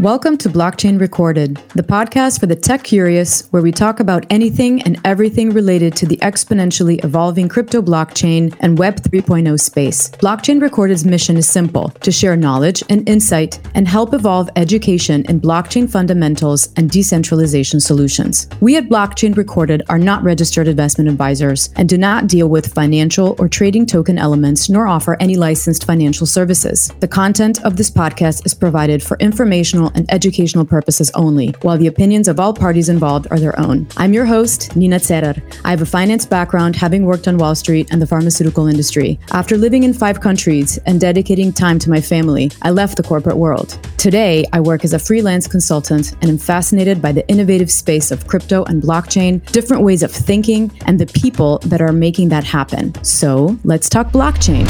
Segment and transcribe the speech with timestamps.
[0.00, 4.82] Welcome to Blockchain Recorded, the podcast for the tech curious, where we talk about anything
[4.82, 10.10] and everything related to the exponentially evolving crypto blockchain and Web 3.0 space.
[10.10, 15.40] Blockchain Recorded's mission is simple to share knowledge and insight and help evolve education in
[15.40, 18.48] blockchain fundamentals and decentralization solutions.
[18.60, 23.34] We at Blockchain Recorded are not registered investment advisors and do not deal with financial
[23.38, 26.92] or trading token elements nor offer any licensed financial services.
[27.00, 31.86] The content of this podcast is provided for informational and educational purposes only, while the
[31.86, 33.86] opinions of all parties involved are their own.
[33.96, 35.40] I'm your host, Nina Tserer.
[35.64, 39.18] I have a finance background, having worked on Wall Street and the pharmaceutical industry.
[39.32, 43.36] After living in five countries and dedicating time to my family, I left the corporate
[43.36, 43.78] world.
[43.96, 48.26] Today, I work as a freelance consultant and am fascinated by the innovative space of
[48.26, 52.94] crypto and blockchain, different ways of thinking, and the people that are making that happen.
[53.02, 54.66] So let's talk blockchain.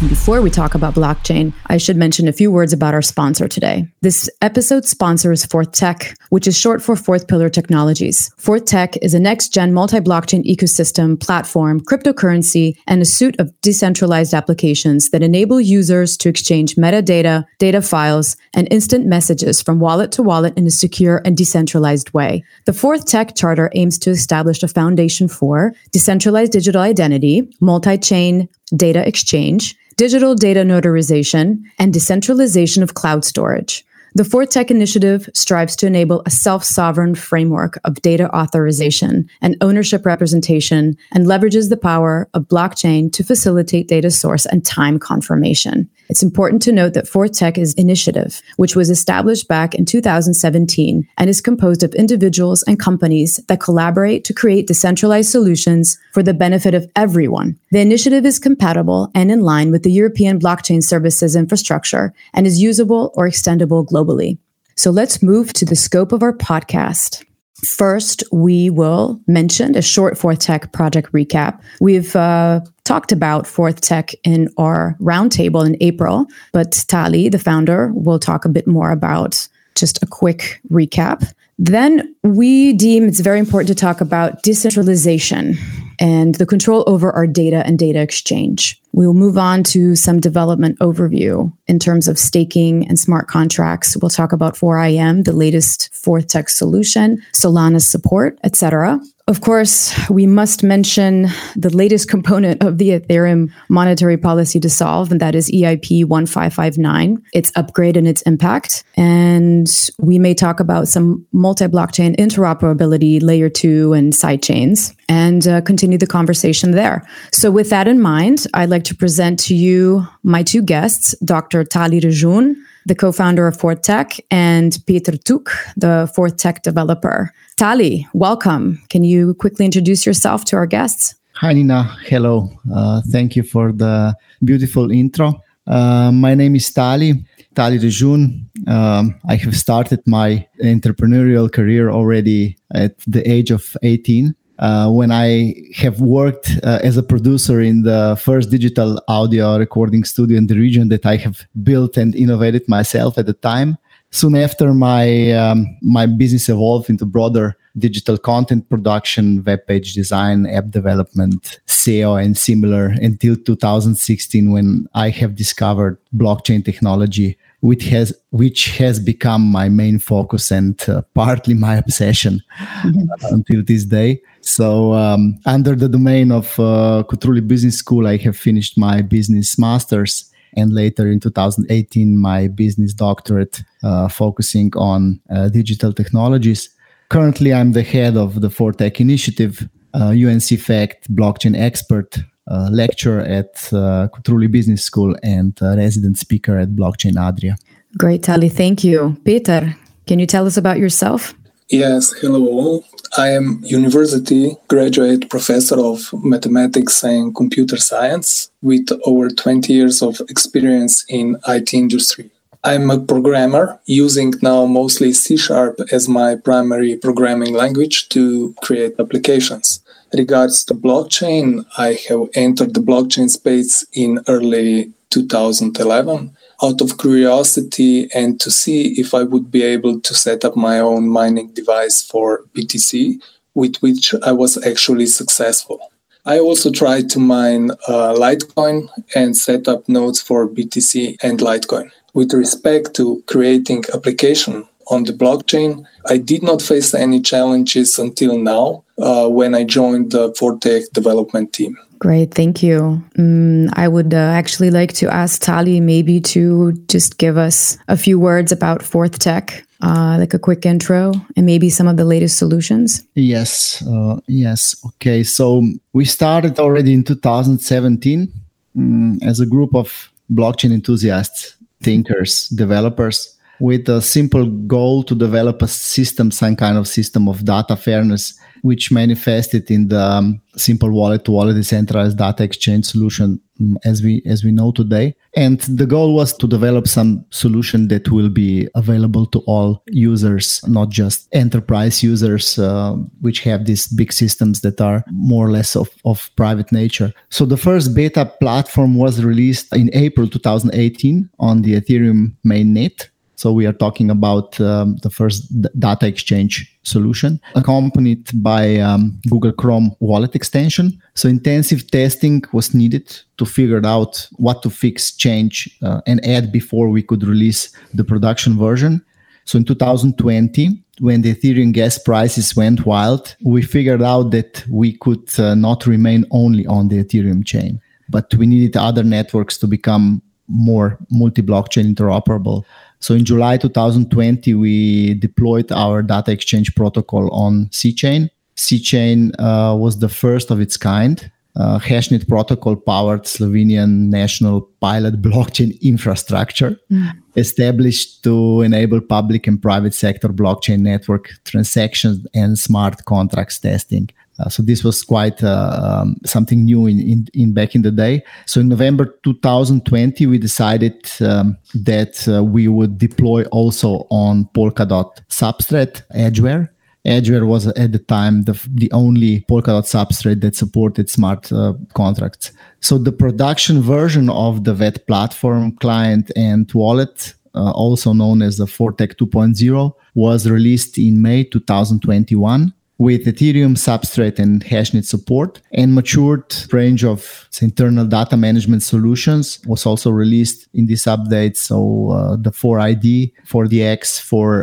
[0.00, 3.88] Before we talk about blockchain, I should mention a few words about our sponsor today.
[4.02, 8.30] This episode's sponsor is Fourth Tech, which is short for Fourth Pillar Technologies.
[8.36, 13.58] Fourth Tech is a next gen multi blockchain ecosystem, platform, cryptocurrency, and a suite of
[13.62, 20.12] decentralized applications that enable users to exchange metadata, data files, and instant messages from wallet
[20.12, 22.44] to wallet in a secure and decentralized way.
[22.66, 28.50] The Fourth Tech Charter aims to establish a foundation for decentralized digital identity, multi chain
[28.74, 33.84] data exchange, digital data notarization, and decentralization of cloud storage.
[34.16, 39.58] The Fourth Tech Initiative strives to enable a self sovereign framework of data authorization and
[39.60, 45.90] ownership representation and leverages the power of blockchain to facilitate data source and time confirmation.
[46.08, 51.08] It's important to note that Fourth Tech is initiative, which was established back in 2017
[51.18, 56.34] and is composed of individuals and companies that collaborate to create decentralized solutions for the
[56.34, 57.58] benefit of everyone.
[57.72, 62.62] The initiative is compatible and in line with the European blockchain services infrastructure and is
[62.62, 64.38] usable or extendable globally.
[64.76, 67.24] So let's move to the scope of our podcast.
[67.64, 71.60] First, we will mention a short Fourth Tech project recap.
[71.80, 77.92] We've uh, talked about Fourth Tech in our roundtable in April, but Tali, the founder,
[77.94, 81.32] will talk a bit more about just a quick recap.
[81.58, 85.56] Then we deem it's very important to talk about decentralization
[85.98, 88.80] and the control over our data and data exchange.
[88.92, 93.96] We will move on to some development overview in terms of staking and smart contracts.
[93.96, 99.00] We'll talk about 4IM, the latest Fourth Tech solution, Solana support, etc.
[99.28, 101.26] Of course, we must mention
[101.56, 107.20] the latest component of the Ethereum monetary policy to solve, and that is EIP 1559,
[107.32, 108.84] its upgrade and its impact.
[108.96, 109.66] And
[109.98, 115.98] we may talk about some multi blockchain interoperability, layer two, and sidechains, and uh, continue
[115.98, 117.04] the conversation there.
[117.32, 121.64] So, with that in mind, I'd like to present to you my two guests, Dr.
[121.64, 122.54] Tali Režun,
[122.86, 127.32] the co founder of Fourth Tech, and Peter Tuk, the Fourth Tech developer.
[127.56, 128.80] Tali, welcome.
[128.88, 131.14] Can you quickly introduce yourself to our guests?
[131.34, 131.82] Hi, Nina.
[132.06, 132.48] Hello.
[132.72, 135.42] Uh, thank you for the beautiful intro.
[135.66, 137.24] Uh, my name is Tali,
[137.54, 138.46] Tali Režun.
[138.68, 144.34] Um, I have started my entrepreneurial career already at the age of 18.
[144.58, 150.04] Uh, when I have worked uh, as a producer in the first digital audio recording
[150.04, 153.76] studio in the region that I have built and innovated myself at the time
[154.10, 160.46] soon after my um, my business evolved into broader digital content production web page design
[160.46, 168.14] app development seo and similar until 2016 when i have discovered blockchain technology which has
[168.30, 173.34] which has become my main focus and uh, partly my obsession mm-hmm.
[173.34, 177.02] until this day so um, under the domain of uh,
[177.46, 183.62] Business School, I have finished my business masters and later in 2018 my business doctorate
[183.82, 186.70] uh, focusing on uh, digital technologies.
[187.08, 192.18] Currently i'm the head of the Fourth Tech initiative uh, UN/CEFACT blockchain expert
[192.48, 194.08] uh, lecturer at uh,
[194.48, 197.56] business school and resident speaker at blockchain adria.
[197.98, 198.48] Great tali.
[198.48, 199.16] Thank you.
[199.24, 199.76] Peter
[200.06, 201.34] can you tell us about yourself
[201.68, 202.84] Yes, hello all.
[203.16, 210.20] I am university graduate professor of mathematics and computer science with over 20 years of
[210.28, 212.30] experience in IT industry.
[212.62, 218.94] I'm a programmer using now mostly C Sharp as my primary programming language to create
[219.00, 219.80] applications.
[220.14, 228.08] Regards to blockchain, I have entered the blockchain space in early 2011 out of curiosity
[228.14, 232.02] and to see if I would be able to set up my own mining device
[232.02, 233.20] for BTC,
[233.54, 235.92] with which I was actually successful.
[236.24, 241.90] I also tried to mine uh, Litecoin and set up nodes for BTC and Litecoin.
[242.16, 248.38] with respect to creating application on the blockchain, I did not face any challenges until
[248.38, 251.76] now uh, when I joined the Fortech development team.
[251.98, 253.02] Great, thank you.
[253.18, 257.96] Mm, I would uh, actually like to ask Tali maybe to just give us a
[257.96, 262.04] few words about Fourth Tech, uh, like a quick intro, and maybe some of the
[262.04, 263.02] latest solutions.
[263.14, 264.76] Yes, uh, yes.
[264.86, 265.62] Okay, so
[265.92, 268.32] we started already in 2017
[268.76, 275.62] um, as a group of blockchain enthusiasts, thinkers, developers with a simple goal to develop
[275.62, 280.90] a system, some kind of system of data fairness which manifested in the um, simple
[280.90, 285.14] wallet to wallet decentralized data exchange solution um, as we as we know today.
[285.34, 290.46] And the goal was to develop some solution that will be available to all users
[290.66, 295.76] not just enterprise users uh, which have these big systems that are more or less
[295.76, 297.12] of, of private nature.
[297.30, 303.52] So the first beta platform was released in april 2018 on the ethereum mainnet so
[303.52, 305.46] we are talking about um, the first
[305.78, 311.00] data exchange solution, accompanied by um, Google Chrome wallet extension.
[311.14, 316.50] So intensive testing was needed to figure out what to fix, change, uh, and add
[316.50, 319.04] before we could release the production version.
[319.44, 324.96] So in 2020, when the Ethereum gas prices went wild, we figured out that we
[324.96, 329.66] could uh, not remain only on the Ethereum chain, but we needed other networks to
[329.66, 332.64] become more multi-blockchain interoperable.
[333.00, 338.30] So in July 2020, we deployed our data exchange protocol on SI-Chain.
[338.56, 341.30] SI-Chain uh, was the first of its kind.
[341.56, 347.10] Uh, Hashnet protocol powered Slovenian national pilot blockchain infrastructure mm.
[347.36, 354.10] established to enable public and private sector blockchain network transactions and smart contracts testing.
[354.38, 357.90] Uh, so this was quite uh, um, something new in, in, in, back in the
[357.90, 358.22] day.
[358.46, 365.10] So in November 2020, we decided um, that uh, we would deploy also on Polkadot
[365.28, 366.72] substrate Edgeware.
[367.06, 372.52] Edgeware was at the time the, the only Polkadot substrate that supported smart uh, contracts.
[372.80, 378.58] So the production version of the VET platform, client, and wallet, uh, also known as
[378.58, 385.94] the Fortech 2.0, was released in May 2021 with Ethereum substrate and hashnet support and
[385.94, 391.56] matured range of internal data management solutions was also released in this update.
[391.56, 394.00] So uh, the 4ID, 4DX,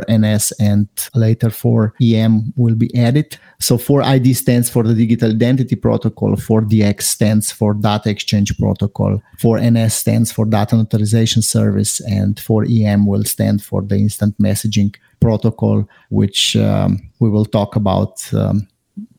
[0.08, 3.38] 4NS, and later 4IM will be added.
[3.64, 9.92] So 4ID stands for the digital identity protocol, 4DX stands for data exchange protocol, 4NS
[9.92, 16.58] stands for data notarization service, and 4IM will stand for the instant messaging protocol, which
[16.58, 18.34] um, we will talk about.
[18.34, 18.68] Um,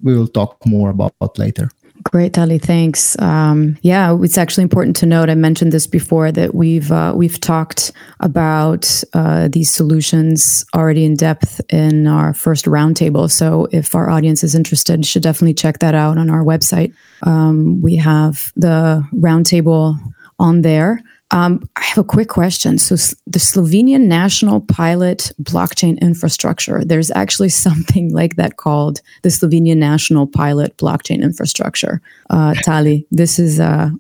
[0.03, 1.71] we will talk more about later.
[2.05, 2.59] Great, Tali.
[2.59, 3.19] Thanks.
[3.19, 5.31] Um, yeah, it's actually important to note.
[5.31, 11.15] I mentioned this before that we've uh, we've talked about uh, these solutions already in
[11.15, 13.31] depth in our first roundtable.
[13.31, 16.95] So, if our audience is interested, should definitely check that out on our website.
[17.23, 19.99] Um, we have the roundtable
[20.39, 21.03] on there.
[21.35, 22.79] Um, I have a quick question.
[22.79, 22.95] So,
[23.27, 30.29] the Slovenian National Pilot Blockchain Infrastructure, there's actually something like that called the Slovenian National
[30.29, 32.01] Pilot Blockchain Infrastructure.
[32.31, 33.91] Uh, Tali, this is, uh,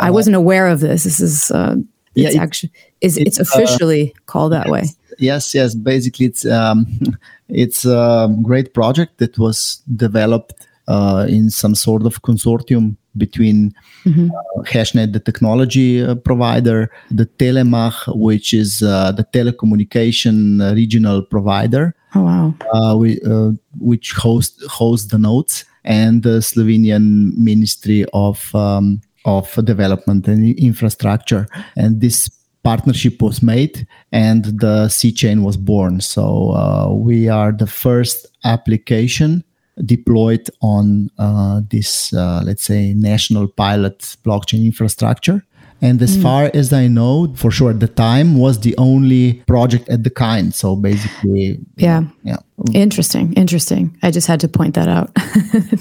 [0.00, 1.04] I wasn't aware of this.
[1.04, 1.76] This is, uh,
[2.14, 4.84] it's yeah, it, actually, is, it's, it's uh, officially called that way.
[5.18, 5.74] Yes, yes.
[5.74, 6.86] Basically, it's, um,
[7.48, 10.54] it's a great project that was developed
[10.88, 13.74] uh, in some sort of consortium between
[14.04, 14.30] mm-hmm.
[14.30, 21.94] uh, Hashnet, the technology uh, provider, the Telemach, which is uh, the telecommunication regional provider.
[22.14, 22.54] Oh wow!
[22.72, 29.52] Uh, we, uh, which host hosts the nodes, and the Slovenian Ministry of um, of
[29.64, 32.28] Development and Infrastructure, and this
[32.64, 36.00] partnership was made and the SI chain was born.
[36.00, 39.44] So uh, we are the first application
[39.84, 45.44] deployed on uh, this, uh, let's say, national pilot blockchain infrastructure.
[45.80, 46.22] And as mm.
[46.22, 50.10] far as I know, for sure, at the time was the only project at the
[50.10, 50.54] kind.
[50.54, 52.38] So basically, yeah, yeah,
[52.72, 53.94] interesting, interesting.
[54.02, 55.12] I just had to point that out.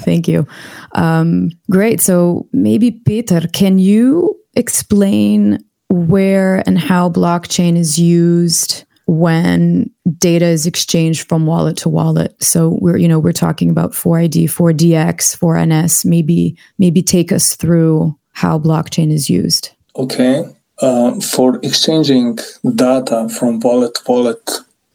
[0.03, 0.45] Thank you.
[0.93, 2.01] Um, great.
[2.01, 10.65] So maybe Peter, can you explain where and how blockchain is used when data is
[10.65, 12.41] exchanged from wallet to wallet.
[12.41, 16.05] So we're you know we're talking about 4ID, 4DX, 4NS.
[16.05, 19.71] Maybe maybe take us through how blockchain is used.
[19.95, 20.43] Okay,
[20.79, 22.39] uh, for exchanging
[22.75, 24.49] data from wallet to wallet,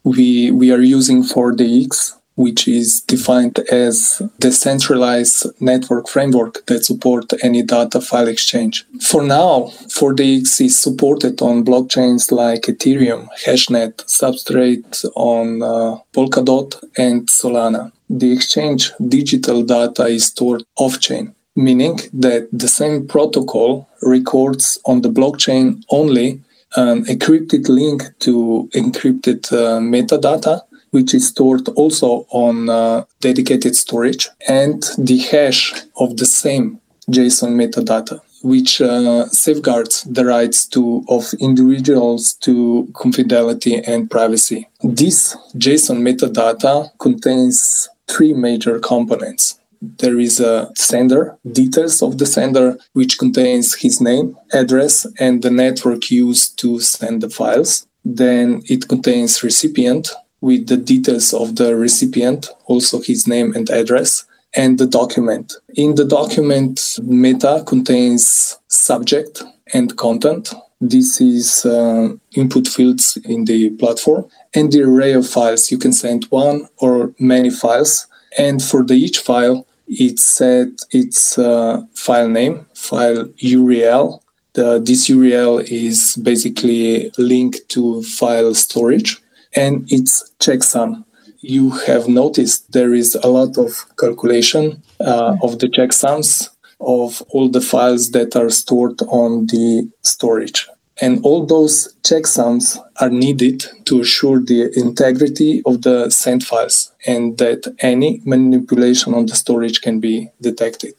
[0.04, 2.17] we we are using 4DX.
[2.38, 8.86] Which is defined as decentralized network framework that support any data file exchange.
[9.00, 17.26] For now, 4DX is supported on blockchains like Ethereum, Hashnet, Substrate on uh, Polkadot, and
[17.26, 17.90] Solana.
[18.08, 25.10] The exchange digital data is stored off-chain, meaning that the same protocol records on the
[25.10, 26.40] blockchain only
[26.76, 34.28] an encrypted link to encrypted uh, metadata which is stored also on uh, dedicated storage,
[34.48, 36.80] and the hash of the same
[37.10, 44.68] JSON metadata, which uh, safeguards the rights to of individuals to confidentiality and privacy.
[44.82, 49.58] This JSON metadata contains three major components.
[49.80, 55.50] There is a sender, details of the sender, which contains his name, address, and the
[55.50, 57.86] network used to send the files.
[58.04, 64.24] Then it contains recipient, with the details of the recipient, also his name and address,
[64.54, 65.54] and the document.
[65.74, 69.42] In the document, meta contains subject
[69.74, 70.54] and content.
[70.80, 75.70] This is uh, input fields in the platform and the array of files.
[75.70, 78.06] You can send one or many files.
[78.38, 84.20] And for the each file, it set its uh, file name, file URL.
[84.52, 89.20] The, this URL is basically linked to file storage
[89.54, 91.04] and its checksum.
[91.40, 96.50] You have noticed there is a lot of calculation uh, of the checksums
[96.80, 100.68] of all the files that are stored on the storage.
[101.00, 107.38] And all those checksums are needed to assure the integrity of the sent files and
[107.38, 110.94] that any manipulation on the storage can be detected.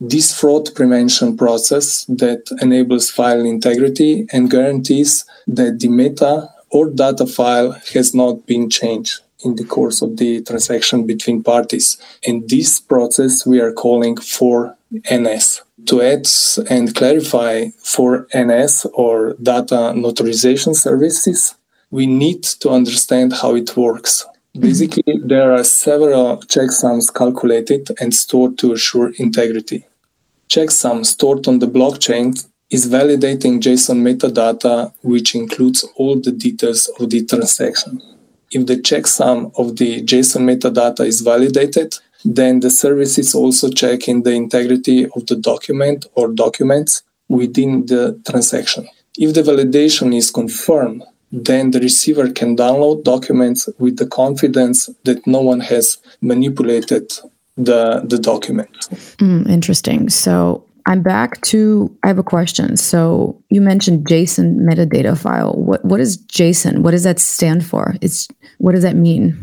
[0.00, 7.26] This fraud prevention process that enables file integrity and guarantees that the meta or data
[7.26, 11.96] file has not been changed in the course of the transaction between parties.
[12.26, 14.76] And this process we are calling for
[15.12, 15.62] NS.
[15.86, 16.26] To add
[16.70, 21.54] and clarify 4NS or data notarization services,
[21.90, 24.24] we need to understand how it works.
[24.24, 24.60] Mm-hmm.
[24.60, 29.86] Basically, there are several checksums calculated and stored to assure integrity.
[30.48, 37.10] Checksum stored on the blockchain is validating JSON metadata, which includes all the details of
[37.10, 38.00] the transaction.
[38.50, 41.94] If the checksum of the JSON metadata is validated,
[42.24, 48.20] then the service is also checking the integrity of the document or documents within the
[48.28, 48.88] transaction.
[49.16, 55.26] If the validation is confirmed, then the receiver can download documents with the confidence that
[55.26, 57.12] no one has manipulated
[57.56, 58.70] the, the document.
[59.18, 60.08] Mm, interesting.
[60.08, 62.78] So I'm back to I have a question.
[62.78, 65.52] So you mentioned JSON metadata file.
[65.52, 66.78] What what is JSON?
[66.78, 67.94] What does that stand for?
[68.00, 68.26] It's
[68.56, 69.36] what does that mean?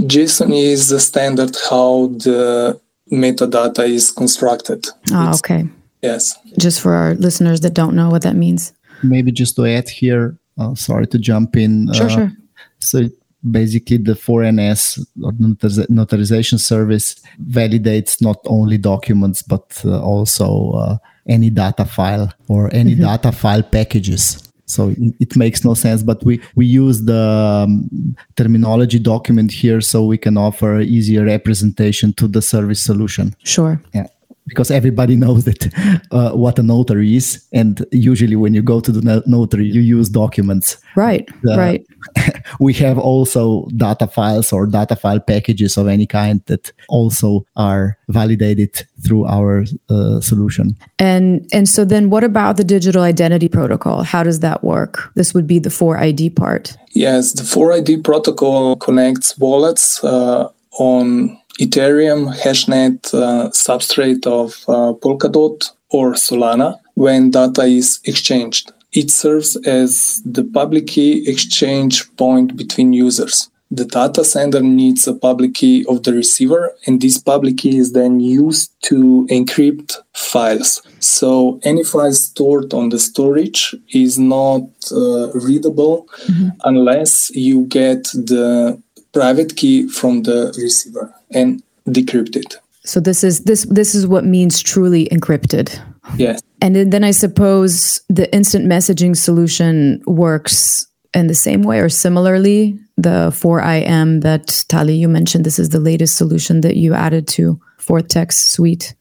[0.00, 2.80] JSON is the standard how the
[3.12, 4.86] metadata is constructed.
[5.12, 5.68] Ah, okay.
[6.00, 6.38] Yes.
[6.58, 8.72] Just for our listeners that don't know what that means.
[9.02, 11.92] Maybe just to add here, uh, sorry to jump in.
[11.92, 12.32] Sure, uh, sure.
[12.78, 13.10] So
[13.50, 17.16] basically the 4NS or notarization service
[17.50, 23.04] validates not only documents but uh, also uh, any data file or any mm-hmm.
[23.04, 24.48] data file packages.
[24.66, 30.04] So it makes no sense but we we use the um, terminology document here so
[30.04, 33.34] we can offer easier representation to the service solution.
[33.42, 33.82] Sure.
[33.92, 34.06] Yeah
[34.46, 35.72] because everybody knows that
[36.10, 37.46] uh, what a notary is.
[37.52, 40.76] And usually when you go to the notary you use documents.
[40.96, 41.86] Right uh, right.
[42.60, 47.96] we have also data files or data file packages of any kind that also are
[48.08, 50.76] validated through our uh, solution.
[50.98, 54.02] And and so then what about the digital identity protocol?
[54.02, 55.10] How does that work?
[55.14, 56.76] This would be the 4id part.
[56.94, 65.70] Yes the 4id protocol connects wallets uh, on Ethereum, Hashnet, uh, substrate of uh, Polkadot
[65.90, 68.72] or Solana when data is exchanged.
[68.92, 73.50] It serves as the public key exchange point between users.
[73.70, 77.92] The data sender needs a public key of the receiver, and this public key is
[77.92, 80.82] then used to encrypt files.
[80.98, 86.48] So any file stored on the storage is not uh, readable mm-hmm.
[86.64, 88.78] unless you get the
[89.12, 92.56] private key from the receiver and decrypt it.
[92.84, 95.78] So this is this this is what means truly encrypted.
[96.16, 96.40] Yes.
[96.60, 102.78] And then I suppose the instant messaging solution works in the same way or similarly.
[102.96, 107.60] The 4IM that Tali you mentioned, this is the latest solution that you added to
[107.78, 108.94] Fourth Tech's Suite.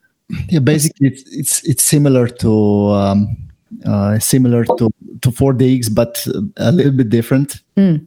[0.49, 2.51] Yeah, basically it's it's, it's similar to
[2.91, 3.37] um,
[3.85, 6.25] uh, similar to to 4DX, but
[6.57, 7.61] a little bit different.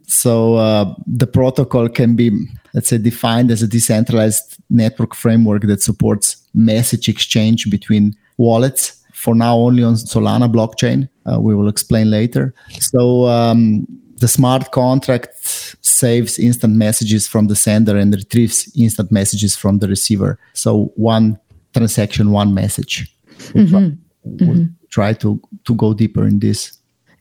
[0.07, 2.31] So uh, the protocol can be,
[2.73, 9.01] let's say, defined as a decentralized network framework that supports message exchange between wallets.
[9.13, 11.09] For now, only on Solana blockchain.
[11.25, 12.53] Uh, we will explain later.
[12.79, 19.55] So um, the smart contract saves instant messages from the sender and retrieves instant messages
[19.55, 20.37] from the receiver.
[20.53, 21.39] So one
[21.73, 23.11] transaction, one message.
[23.53, 23.91] We'll, try,
[24.23, 26.59] we'll try to to go deeper in this.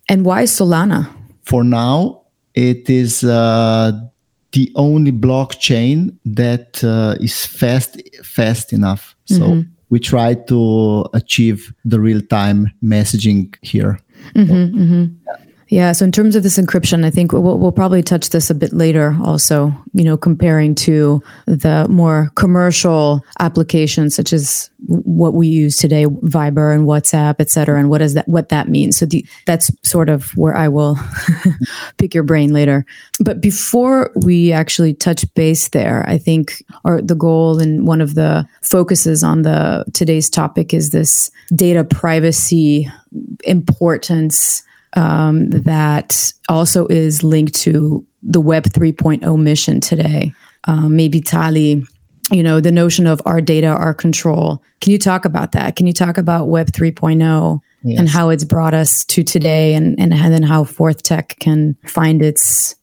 [0.09, 1.01] And why Solana?
[1.43, 2.23] For now,
[2.55, 3.93] it is uh,
[4.53, 9.03] the only blockchain that uh, is fast fast enough.
[9.25, 10.61] So we try to
[11.13, 13.99] achieve the real time messaging here.
[15.27, 15.44] Yeah.
[15.93, 18.73] So in terms of this encryption, I think we'll, we'll probably touch this a bit
[18.73, 19.17] later.
[19.25, 26.07] Also, you know, comparing to the more commercial applications such as what we use today,
[26.07, 28.97] Viber and WhatsApp, et cetera, and what does that what that means.
[28.99, 30.97] So the, that's sort of where I will
[31.99, 32.87] pick your brain later.
[33.19, 38.15] But before we actually touch base there, I think our, the goal and one of
[38.15, 42.89] the focuses on the today's topic is this data privacy
[43.45, 44.63] importance
[44.95, 50.33] um, that also is linked to the Web 3.0 mission today.
[50.65, 51.85] Um, maybe Tali,
[52.31, 54.63] you know, the notion of our data, our control.
[54.81, 55.77] Can you talk about that?
[55.77, 60.15] Can you talk about Web 3.0 and how it's brought us to today and, and,
[60.15, 62.75] and then how Fourth Tech can find its,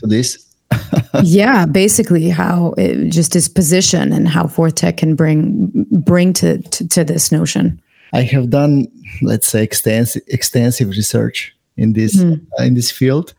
[0.00, 0.44] So this
[1.22, 6.58] yeah, basically how it, just its position and how Fourth Tech can bring bring to,
[6.58, 7.80] to, to this notion.
[8.12, 8.88] I have done,
[9.22, 12.20] let's say, extensive extensive research in this
[12.58, 13.34] uh, in this field.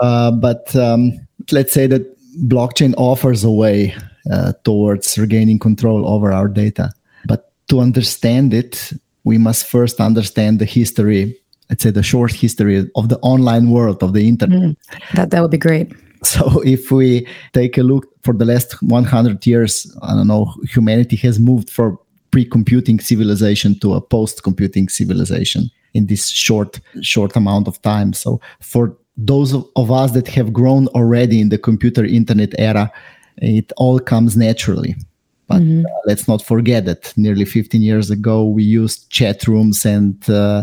[0.00, 1.12] Uh, but um,
[1.52, 2.02] let's say that
[2.46, 3.94] blockchain offers a way
[4.30, 6.90] uh, towards regaining control over our data.
[7.26, 8.92] But to understand it,
[9.24, 11.36] we must first understand the history.
[11.70, 14.76] Let's say the short history of the online world of the internet.
[15.14, 15.92] That that would be great.
[16.24, 21.14] So if we take a look for the last 100 years, I don't know, humanity
[21.18, 21.96] has moved from
[22.30, 28.12] pre-computing civilization to a post-computing civilization in this short short amount of time.
[28.12, 32.90] So for those of, us that have grown already in the computer internet era,
[33.38, 34.94] it all comes naturally.
[35.48, 40.14] But uh, let's not forget that nearly 15 years ago, we used chat rooms and
[40.28, 40.62] uh,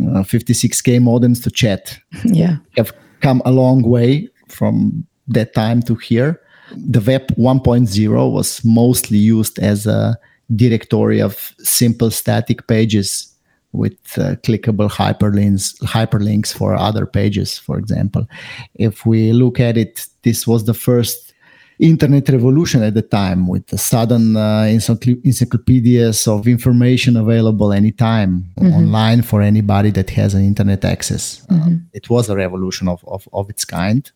[0.00, 2.56] uh, 56k modems to chat Yeah.
[2.76, 6.40] have come a long way from that time to here.
[6.76, 10.16] The Web 1.0 was mostly used as a
[10.54, 13.32] directory of simple static pages
[13.72, 18.26] with uh, clickable hyperlinks hyperlinks for other pages for example.
[18.74, 21.34] If we look at it this was the first
[21.78, 28.44] internet revolution at the time with the sudden uh, encycl- encyclopedias of information available anytime
[28.74, 31.44] online for anybody that has an internet access.
[31.50, 31.54] Uh,
[31.92, 34.10] it was a revolution of, of, of its kind.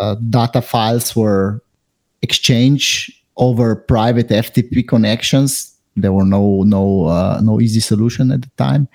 [0.00, 1.62] Uh, data files were
[2.22, 8.50] exchanged over private ftp connections there were no no uh, no easy solution at the
[8.56, 8.88] time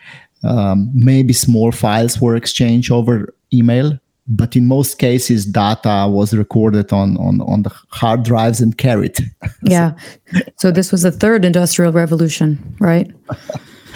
[0.43, 6.93] um, maybe small files were exchanged over email but in most cases data was recorded
[6.93, 9.17] on on, on the hard drives and carried
[9.63, 9.93] Yeah.
[10.57, 13.11] So this was the third industrial revolution, right?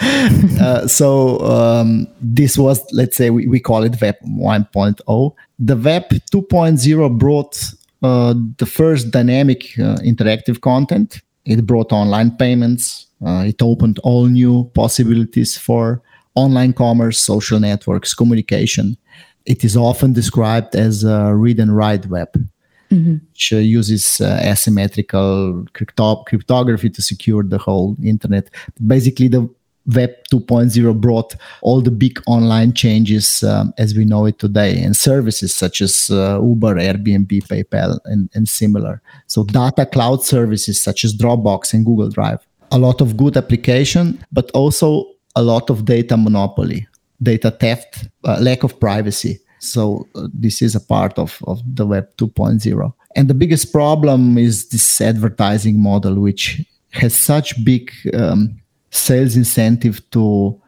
[0.60, 6.08] uh, so um, this was let's say we, we call it web 1.0 the web
[6.08, 13.60] 2.0 brought uh, the first dynamic uh, interactive content it brought online payments uh, it
[13.62, 16.02] opened all new possibilities for
[16.34, 18.96] online commerce social networks communication
[19.46, 22.28] it is often described as a read and write web
[23.30, 28.48] which uh, uses uh, asymmetrical crypto- cryptography to secure the whole internet.
[28.86, 29.48] Basically, the
[29.94, 34.96] Web 2.0 brought all the big online changes um, as we know it today, and
[34.96, 39.00] services such as uh, Uber, Airbnb, PayPal, and, and similar.
[39.26, 42.46] So, data cloud services such as Dropbox and Google Drive.
[42.70, 46.86] A lot of good application, but also a lot of data monopoly,
[47.22, 49.40] data theft, uh, lack of privacy.
[49.60, 52.92] So uh, this is a part of, of the Web 2.0.
[53.16, 60.08] And the biggest problem is this advertising model, which has such big um, sales incentive
[60.10, 60.60] to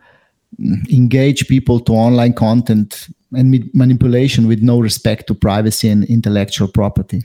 [0.61, 6.69] mm, engage people to online content and manipulation with no respect to privacy and intellectual
[6.69, 7.23] property.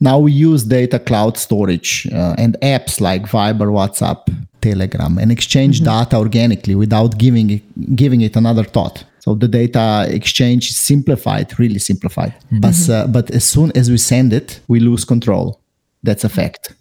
[0.00, 4.28] Now we use data cloud storage uh, and apps like Viber, WhatsApp,
[4.60, 9.04] Telegram, and exchange data organically without giving it, giving it another thought.
[9.18, 12.32] So the data exchange is simplified, really simplified.
[12.60, 15.60] But uh, but as soon as we send it, we lose control.
[16.02, 16.74] That's a fact.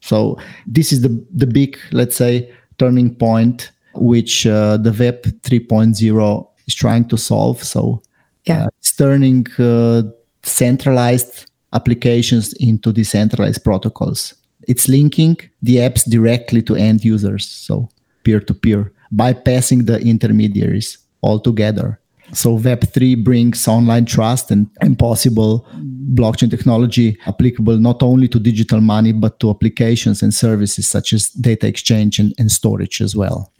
[0.00, 6.48] So this is the the big, let's say, turning point which uh, the Web 3.0
[6.66, 7.62] is trying to solve.
[7.64, 8.00] So
[8.46, 8.64] Yeah.
[8.64, 10.02] uh, it's turning uh,
[10.42, 14.34] centralized applications into decentralized protocols.
[14.68, 17.88] It's linking the apps directly to end users, so
[18.22, 21.98] peer to peer, bypassing the intermediaries altogether.
[22.32, 25.66] So Web3 brings online trust and, and possible
[26.14, 31.28] blockchain technology applicable not only to digital money, but to applications and services such as
[31.30, 33.52] data exchange and, and storage as well.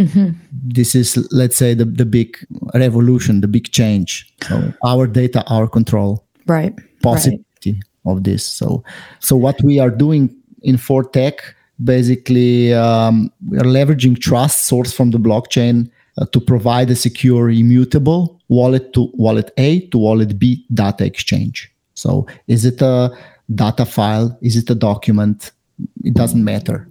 [0.53, 2.37] This is, let's say, the, the big
[2.75, 4.33] revolution, the big change.
[4.43, 6.73] So our data, our control Right.
[6.75, 7.03] Right.
[7.03, 8.45] possibility of this.
[8.45, 8.83] So,
[9.21, 11.41] so what we are doing in Fortech,
[11.85, 17.51] basically, um, we are leveraging trust sourced from the blockchain uh, to provide a secure,
[17.51, 21.71] immutable wallet to wallet A to wallet B data exchange.
[21.99, 23.11] So, is it a
[23.55, 24.37] data file?
[24.41, 25.51] Is it a document?
[26.05, 26.89] It doesn't matter.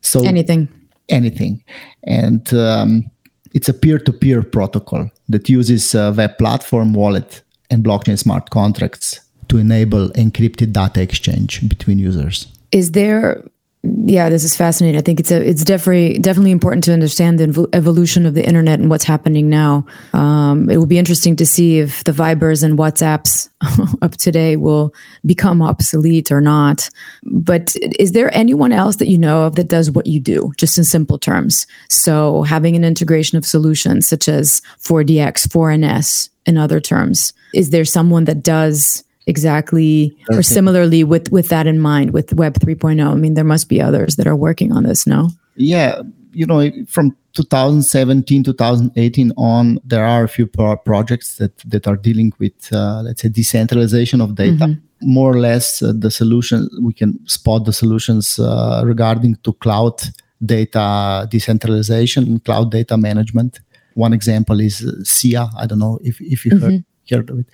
[0.00, 0.68] So Anything.
[1.08, 1.64] anything.
[2.04, 3.10] And um,
[3.54, 8.50] it's a peer to peer protocol that uses a web platform, wallet, and blockchain smart
[8.50, 12.46] contracts to enable encrypted data exchange between users.
[12.72, 13.42] Is there?
[13.86, 14.98] Yeah, this is fascinating.
[14.98, 18.42] I think it's a it's definitely definitely important to understand the evo- evolution of the
[18.42, 19.84] internet and what's happening now.
[20.14, 23.50] Um, it will be interesting to see if the Vibers and WhatsApps
[24.02, 24.94] of today will
[25.26, 26.88] become obsolete or not.
[27.24, 30.78] But is there anyone else that you know of that does what you do, just
[30.78, 31.66] in simple terms?
[31.90, 37.84] So having an integration of solutions such as 4DX, 4NS, in other terms, is there
[37.84, 43.14] someone that does exactly or similarly with with that in mind with web 3.0 i
[43.14, 47.16] mean there must be others that are working on this no Yeah, you know, from
[47.34, 53.02] 2017, 2018 on, there are a few pro- projects that, that are dealing with, uh,
[53.02, 54.76] let's say, decentralization of data.
[55.02, 60.00] More or less, uh, the solution we can spot the solutions uh, regarding to cloud
[60.44, 63.60] data decentralization cloud data management.
[63.94, 65.48] One example is uh, SIA.
[65.56, 67.46] I don't know if, if you heard, heard of it.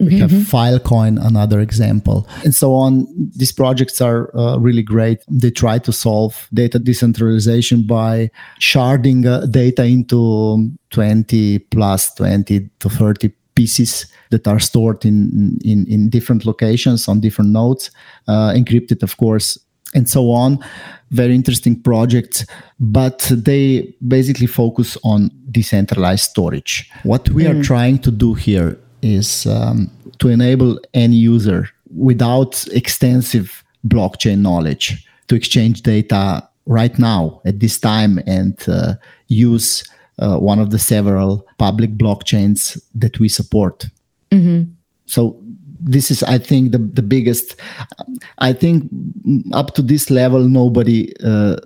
[0.00, 3.06] We have Filecoin, another example, and so on.
[3.36, 5.20] These projects are uh, really great.
[5.28, 12.88] They try to solve data decentralization by sharding uh, data into 20 plus 20 to
[12.88, 17.90] 30 pieces that are stored in, in, in different locations on different nodes,
[18.28, 19.58] uh, encrypted, of course,
[19.94, 20.58] and so on.
[21.10, 22.46] Very interesting projects,
[22.80, 26.90] but they basically focus on decentralized storage.
[27.02, 33.62] What we are trying to do here is um, to enable any user without extensive
[33.86, 38.94] blockchain knowledge to exchange data right now at this time and uh,
[39.28, 39.84] use
[40.18, 43.86] uh, one of the several public blockchains that we support.
[45.06, 45.41] So
[45.84, 47.56] this is, I think, the the biggest.
[48.38, 48.92] I think
[49.26, 51.56] mm, up to this level, nobody uh,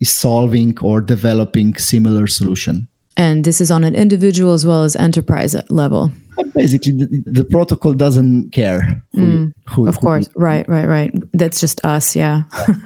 [0.00, 2.88] is solving or developing similar solution.
[3.18, 6.10] and this is on an individual as well as enterprise level
[6.54, 9.02] basically, the, the protocol doesn't care.
[9.12, 12.42] Who, who, of who- course right right right that's just us yeah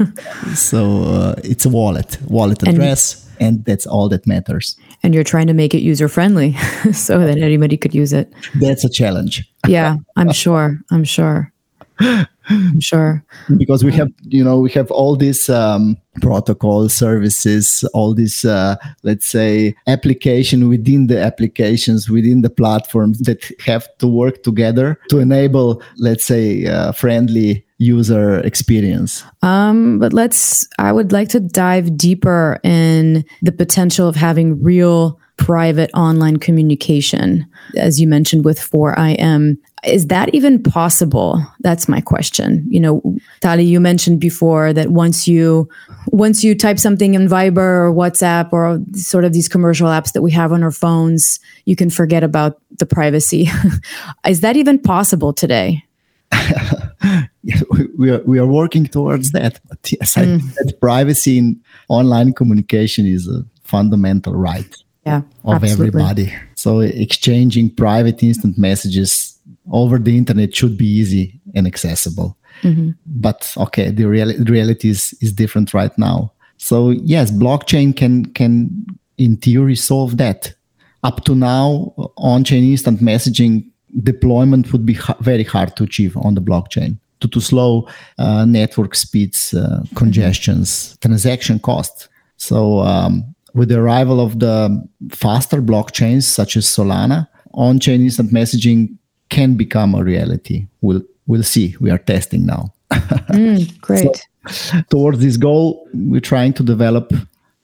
[0.54, 4.76] So uh, it's a wallet, wallet address, and that's all that matters.
[5.02, 6.54] and you're trying to make it user friendly
[6.92, 8.32] so that anybody could use it.
[8.60, 9.42] That's a challenge.
[9.66, 11.52] Yeah i'm sure i'm sure
[12.00, 13.24] i'm sure
[13.56, 18.76] because we have, you know, we have all these um, protocol services, all these, uh,
[19.02, 25.18] let's say, application within the applications, within the platforms that have to work together to
[25.18, 29.24] enable, let's say, uh, friendly user experience.
[29.42, 35.18] Um, but let's, I would like to dive deeper in the potential of having real
[35.40, 39.56] private online communication, as you mentioned with 4IM.
[39.84, 41.44] Is that even possible?
[41.60, 42.66] That's my question.
[42.68, 45.68] You know, Tali, you mentioned before that once you
[46.08, 50.22] once you type something in Viber or WhatsApp or sort of these commercial apps that
[50.22, 53.48] we have on our phones, you can forget about the privacy.
[54.26, 55.84] Is that even possible today?
[57.42, 59.60] we- we are, we are working towards that.
[59.68, 60.54] But yes, I think mm.
[60.54, 64.74] that privacy in online communication is a fundamental right.
[65.06, 65.88] Yeah, of absolutely.
[65.88, 66.34] everybody.
[66.54, 69.29] So exchanging private instant messages
[69.70, 72.36] over the internet should be easy and accessible.
[73.06, 76.32] But okay, the, real, the reality is, is different right now.
[76.58, 80.52] So yes, blockchain can can in theory solve that.
[81.02, 83.64] Up to now, on-chain instant messaging
[84.02, 88.44] deployment would be ha- very hard to achieve on the blockchain due to slow uh,
[88.44, 92.08] network speeds, uh, congestions, transaction costs.
[92.36, 98.98] So um, with the arrival of the faster blockchains such as Solana, on-chain instant messaging
[99.30, 100.66] can become a reality.
[100.80, 101.76] We'll we'll see.
[101.80, 102.74] We are testing now.
[103.80, 104.26] Great.
[104.90, 107.12] Towards this goal, we're trying to develop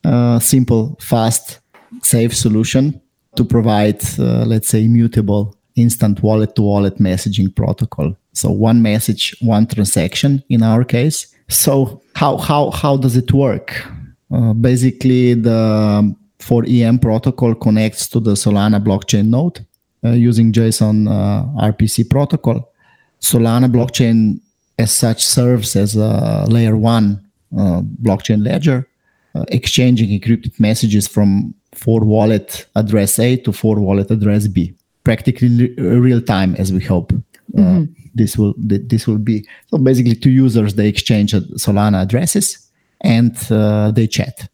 [0.05, 1.61] a simple, fast
[2.03, 3.01] safe solution
[3.35, 8.17] to provide, uh, let's say, immutable instant wallet to wallet messaging protocol.
[8.33, 11.27] So one message, one transaction in our case.
[11.49, 13.87] So how how how does it work?
[14.33, 19.65] Uh, basically, the 4IM protocol connects to the Solana blockchain node
[20.03, 22.73] using JSON uh, RPC protocol.
[23.21, 24.41] Solana blockchain,
[24.79, 28.89] as such, serves as a layer one uh, blockchain ledger,
[29.35, 35.75] uh, exchanging encrypted messages from for wallet address A to for wallet address B, practically
[35.77, 37.13] real time, as we hope.
[37.57, 37.85] Uh, mm-hmm.
[38.15, 42.69] this will this will be so basically two users they exchange Solana addresses
[43.03, 44.49] and uh, they chat.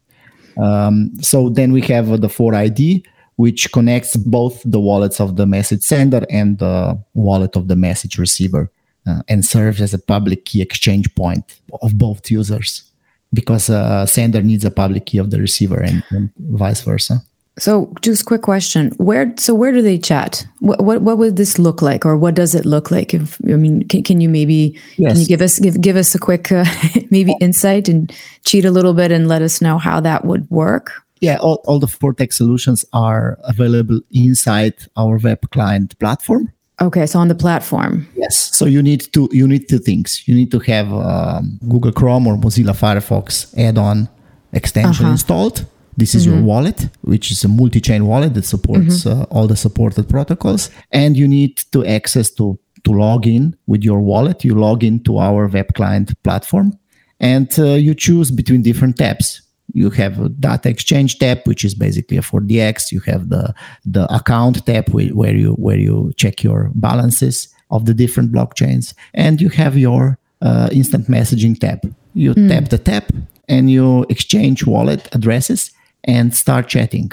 [0.57, 3.03] Um, so then we have the 4ID,
[3.43, 8.17] which connects both the wallets of the message sender and the wallet of the message
[8.17, 8.71] receiver
[9.05, 12.89] uh, and serves as a public key exchange point of both users
[13.33, 16.29] because a sender needs a public key of the receiver and, and
[16.63, 17.15] vice versa.
[17.59, 20.47] So, just quick question: Where so where do they chat?
[20.59, 23.13] What what, what would this look like, or what does it look like?
[23.13, 25.11] If I mean, can, can you maybe yes.
[25.11, 26.65] can you give us give give us a quick uh,
[27.11, 28.11] maybe insight and
[28.45, 31.03] cheat a little bit and let us know how that would work?
[31.23, 36.51] Yeah, all, all the ForTech solutions are available inside our web client platform.
[36.81, 38.05] Okay, so on the platform.
[38.17, 38.53] Yes.
[38.57, 40.27] So you need to you need two things.
[40.27, 44.09] You need to have um, Google Chrome or Mozilla Firefox add-on
[44.51, 45.13] extension uh-huh.
[45.13, 45.65] installed.
[45.95, 46.35] This is mm-hmm.
[46.35, 49.21] your wallet, which is a multi-chain wallet that supports mm-hmm.
[49.21, 53.81] uh, all the supported protocols, and you need to access to to log in with
[53.81, 54.43] your wallet.
[54.43, 56.77] You log in to our web client platform,
[57.21, 59.42] and uh, you choose between different tabs
[59.73, 63.53] you have a data exchange tab which is basically a 4dx you have the
[63.85, 68.93] the account tab where you where you check your balances of the different blockchains.
[69.13, 71.93] And you have your uh, instant messaging tab.
[72.13, 72.47] You mm.
[72.47, 73.03] tap the tab
[73.49, 75.71] and you exchange wallet addresses
[76.03, 77.11] and start chatting.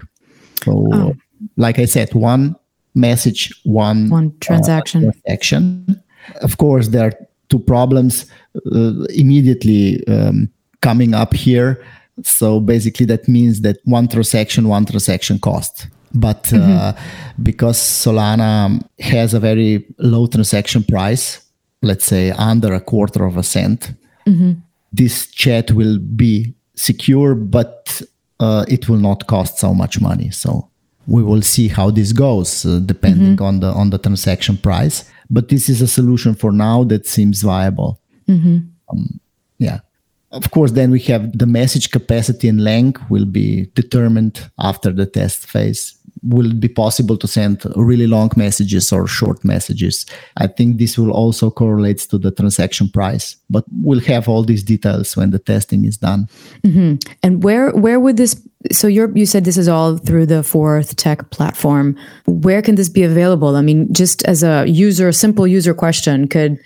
[0.64, 1.14] So oh.
[1.56, 2.54] like i said one
[2.94, 5.08] message one one transaction.
[5.08, 6.02] uh, transaction.
[6.42, 7.14] Of course there are
[7.48, 8.26] two problems
[8.70, 10.50] uh, immediately um,
[10.82, 11.82] coming up here
[12.22, 15.86] so basically, that means that one transaction, one transaction cost.
[16.12, 16.72] But mm-hmm.
[16.72, 16.92] uh,
[17.42, 21.40] because Solana has a very low transaction price,
[21.82, 23.92] let's say under a quarter of a cent,
[24.26, 24.52] mm-hmm.
[24.92, 28.02] this chat will be secure, but
[28.40, 30.30] uh, it will not cost so much money.
[30.30, 30.68] So
[31.06, 33.44] we will see how this goes, uh, depending mm-hmm.
[33.44, 35.04] on the on the transaction price.
[35.28, 38.00] But this is a solution for now that seems viable.
[38.28, 38.58] Mm-hmm.
[38.92, 39.20] Um.
[40.32, 45.06] Of course, then we have the message capacity and length will be determined after the
[45.06, 45.96] test phase.
[46.22, 50.06] Will it be possible to send really long messages or short messages?
[50.36, 54.62] I think this will also correlate to the transaction price, but we'll have all these
[54.62, 56.28] details when the testing is done.
[56.62, 56.96] Mm-hmm.
[57.22, 58.40] And where where would this?
[58.70, 61.96] So you you said this is all through the Fourth Tech platform.
[62.26, 63.56] Where can this be available?
[63.56, 66.58] I mean, just as a user, simple user question, could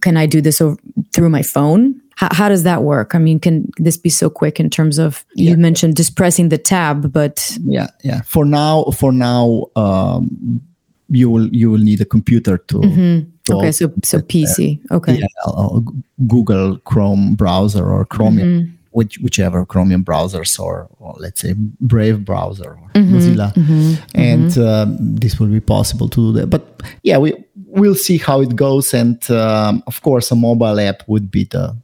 [0.00, 0.78] can I do this over,
[1.12, 2.00] through my phone?
[2.16, 3.14] How, how does that work?
[3.14, 5.56] I mean, can this be so quick in terms of you yeah.
[5.56, 8.22] mentioned just pressing the tab, but yeah, yeah.
[8.22, 10.60] For now, for now, um,
[11.08, 12.78] you will you will need a computer to.
[12.78, 13.30] Mm-hmm.
[13.44, 14.80] to okay, so so PC.
[14.90, 15.20] Uh, okay.
[15.20, 15.80] Yeah,
[16.26, 18.48] Google Chrome browser or Chromium.
[18.48, 18.70] Mm-hmm.
[18.94, 24.52] Which, whichever Chromium browsers or, or, let's say Brave browser or mm-hmm, Mozilla, mm-hmm, and
[24.52, 24.62] mm-hmm.
[24.62, 26.46] um, this will be possible to do that.
[26.46, 27.34] But yeah, we
[27.66, 31.76] we'll see how it goes, and um, of course, a mobile app would be the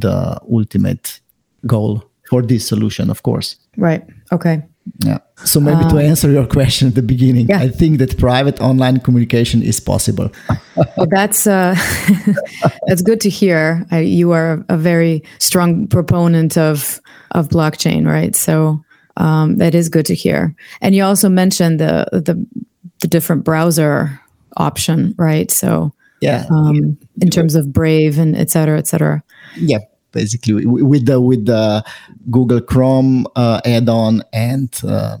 [0.00, 1.20] the ultimate
[1.66, 3.56] goal for this solution, of course.
[3.76, 4.02] Right.
[4.32, 4.62] Okay.
[5.04, 5.18] Yeah.
[5.44, 7.60] So maybe to uh, answer your question at the beginning, yeah.
[7.60, 10.30] I think that private online communication is possible.
[10.96, 11.76] well, that's uh,
[12.86, 13.86] that's good to hear.
[13.90, 17.00] I, you are a very strong proponent of
[17.30, 18.34] of blockchain, right?
[18.34, 18.82] So
[19.16, 20.54] um, that is good to hear.
[20.80, 22.44] And you also mentioned the the,
[23.00, 24.20] the different browser
[24.56, 25.50] option, right?
[25.50, 29.22] So yeah, um, in terms of Brave and et cetera, et cetera
[29.56, 29.78] yeah
[30.12, 31.84] basically with the with the
[32.30, 35.18] google chrome uh, add-on and uh,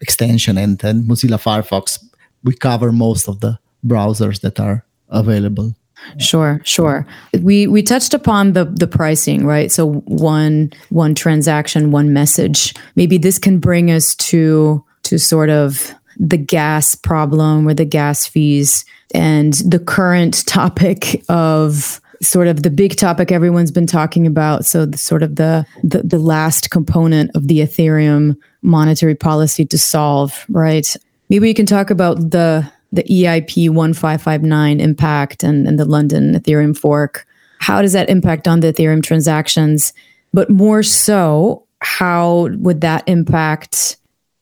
[0.00, 2.02] extension and, and mozilla firefox
[2.44, 5.74] we cover most of the browsers that are available
[6.18, 7.04] Sure, sure.
[7.42, 9.70] We we touched upon the the pricing, right?
[9.72, 12.72] So one one transaction, one message.
[12.94, 18.28] Maybe this can bring us to to sort of the gas problem or the gas
[18.28, 24.66] fees and the current topic of sort of the big topic everyone's been talking about.
[24.66, 29.78] So the, sort of the, the the last component of the Ethereum monetary policy to
[29.78, 30.96] solve, right?
[31.28, 36.76] Maybe you can talk about the the EIP 1559 impact and, and the London Ethereum
[36.76, 37.26] fork.
[37.60, 39.92] How does that impact on the Ethereum transactions?
[40.32, 43.96] But more so, how would that impact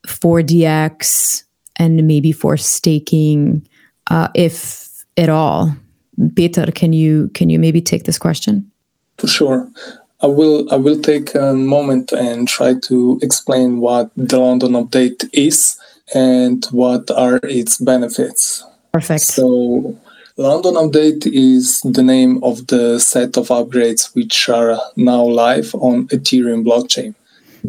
[0.07, 1.45] 4DX
[1.77, 3.67] and maybe for staking,
[4.11, 5.75] uh, if at all?
[6.35, 8.71] Peter, can you can you maybe take this question?
[9.19, 9.69] For sure.
[10.21, 15.29] I will I will take a moment and try to explain what the London update
[15.33, 15.79] is
[16.15, 18.65] and what are its benefits.
[18.93, 19.23] Perfect.
[19.23, 19.97] So
[20.39, 26.09] London Update is the name of the set of upgrades which are now live on
[26.09, 27.15] Ethereum blockchain.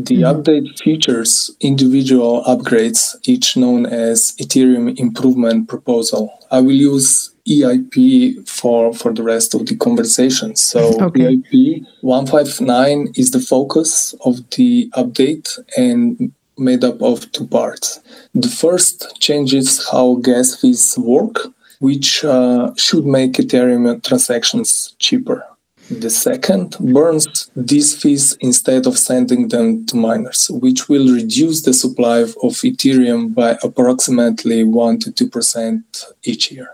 [0.06, 0.42] The mm-hmm.
[0.42, 6.32] update features individual upgrades, each known as Ethereum Improvement Proposal.
[6.52, 10.56] I will use EIP for, for the rest of the conversation.
[10.56, 11.38] So okay.
[11.38, 18.00] EIP 1559 is the focus of the update and made up of two parts.
[18.36, 21.48] The first changes how gas fees work
[21.80, 25.44] which uh, should make Ethereum transactions cheaper.
[25.90, 31.74] The second burns these fees instead of sending them to miners, which will reduce the
[31.74, 35.84] supply of Ethereum by approximately 1 to 2%
[36.24, 36.72] each year.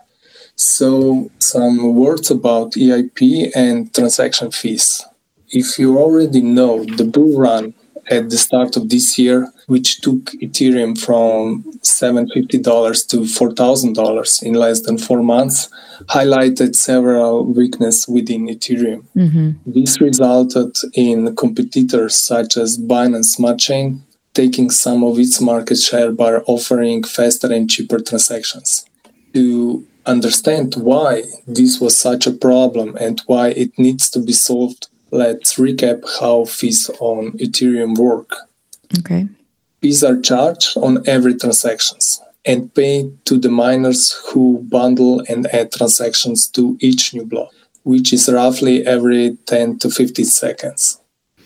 [0.56, 5.06] So, some words about EIP and transaction fees.
[5.49, 7.76] If you already know the bull run
[8.10, 14.82] at the start of this year, which took Ethereum from $750 to $4,000 in less
[14.82, 15.70] than four months,
[16.06, 19.04] highlighted several weaknesses within Ethereum.
[19.16, 19.52] Mm-hmm.
[19.66, 26.12] This resulted in competitors such as Binance Smart Chain taking some of its market share
[26.12, 28.86] by offering faster and cheaper transactions.
[29.34, 34.88] To understand why this was such a problem and why it needs to be solved,
[35.13, 38.36] let's recap how fees on Ethereum work.
[38.99, 39.28] Okay.
[39.82, 45.71] Fees are charged on every transactions and paid to the miners who bundle and add
[45.71, 47.52] transactions to each new block,
[47.84, 50.99] which is roughly every 10 to 15 seconds.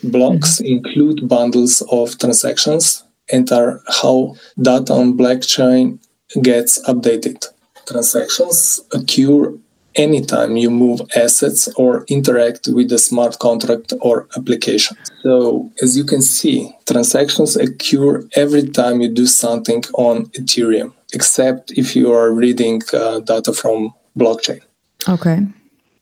[0.04, 0.66] Blocks mm-hmm.
[0.66, 6.00] include bundles of transactions and are how data on blockchain
[6.42, 7.46] gets updated.
[7.86, 9.58] Transactions occur
[9.98, 14.98] anytime you move assets or interact with a smart contract or application.
[15.24, 21.72] So, as you can see, transactions occur every time you do something on Ethereum, except
[21.72, 24.62] if you are reading uh, data from blockchain.
[25.10, 25.46] Okay.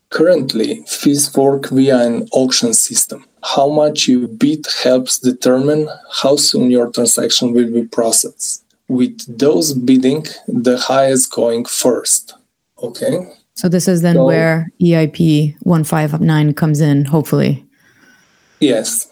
[0.10, 3.26] Currently, fees work via an auction system.
[3.44, 8.64] How much you bid helps determine how soon your transaction will be processed.
[8.88, 12.34] With those bidding, the highest going first.
[12.82, 13.28] Okay.
[13.56, 17.66] So this is then so, where EIP 1559 comes in, hopefully.
[18.60, 19.12] Yes.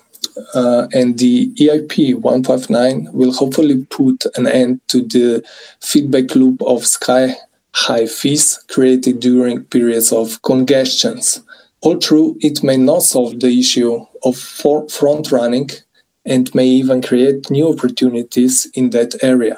[0.53, 5.43] Uh, and the EIP 1559 will hopefully put an end to the
[5.79, 7.35] feedback loop of sky
[7.75, 11.41] high fees created during periods of congestions.
[11.81, 15.69] Although it may not solve the issue of front running
[16.25, 19.57] and may even create new opportunities in that area.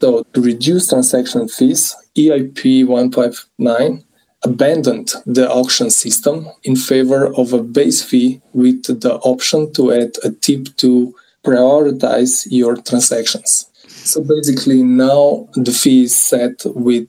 [0.00, 4.04] So, to reduce transaction fees, EIP 1559
[4.42, 10.12] abandoned the auction system in favor of a base fee with the option to add
[10.24, 13.66] a tip to prioritize your transactions.
[13.86, 17.08] So basically, now the fee is set with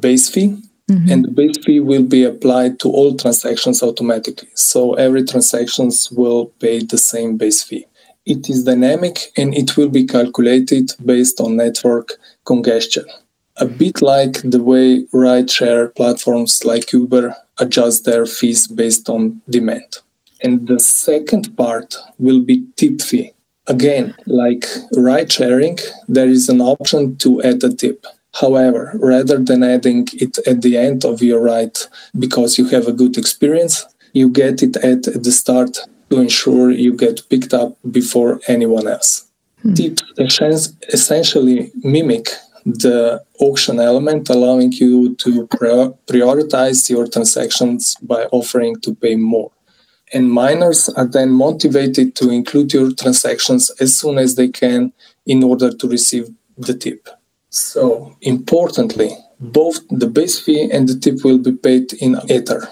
[0.00, 0.56] base fee,
[0.88, 1.10] mm-hmm.
[1.10, 4.48] and the base fee will be applied to all transactions automatically.
[4.54, 7.86] So every transactions will pay the same base fee.
[8.26, 12.12] It is dynamic and it will be calculated based on network
[12.44, 13.06] congestion
[13.60, 19.98] a bit like the way rideshare platforms like Uber adjust their fees based on demand.
[20.42, 23.32] And the second part will be tip fee.
[23.66, 24.66] Again, like
[24.96, 28.06] ride sharing, there is an option to add a tip.
[28.34, 31.78] However, rather than adding it at the end of your ride
[32.18, 35.78] because you have a good experience, you get it at the start
[36.10, 39.28] to ensure you get picked up before anyone else.
[39.62, 39.74] Hmm.
[39.74, 40.02] Tips
[40.92, 42.28] essentially mimic
[42.74, 49.50] the auction element, allowing you to prioritize your transactions by offering to pay more.
[50.12, 54.92] And miners are then motivated to include your transactions as soon as they can
[55.26, 57.08] in order to receive the tip.
[57.50, 62.68] So, importantly, both the base fee and the tip will be paid in Ether.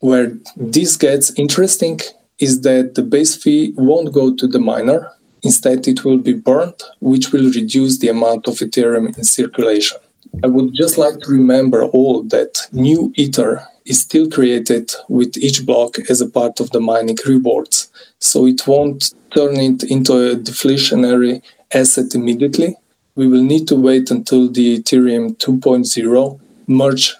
[0.00, 2.00] Where this gets interesting
[2.38, 5.10] is that the base fee won't go to the miner,
[5.44, 9.98] Instead, it will be burned, which will reduce the amount of Ethereum in circulation.
[10.42, 15.64] I would just like to remember all that new Ether is still created with each
[15.64, 17.90] block as a part of the mining rewards.
[18.18, 21.42] So it won't turn it into a deflationary
[21.72, 22.76] asset immediately.
[23.14, 27.14] We will need to wait until the Ethereum 2.0 merge,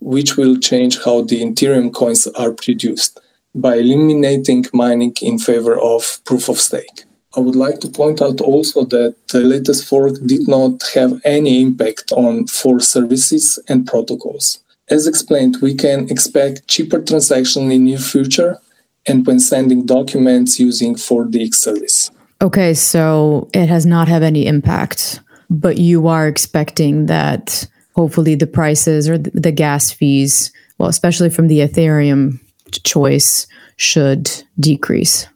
[0.00, 3.20] which will change how the Ethereum coins are produced.
[3.56, 7.04] by eliminating mining in favor of proof of stake.
[7.36, 11.60] I would like to point out also that the latest fork did not have any
[11.60, 14.60] impact on for services and protocols.
[14.88, 18.58] As explained, we can expect cheaper transaction in the near future
[19.06, 22.10] and when sending documents using 4DX service.
[22.40, 25.20] Okay, so it has not had any impact,
[25.50, 31.48] but you are expecting that hopefully the prices or the gas fees, well, especially from
[31.48, 32.40] the Ethereum
[32.82, 35.26] choice, should decrease.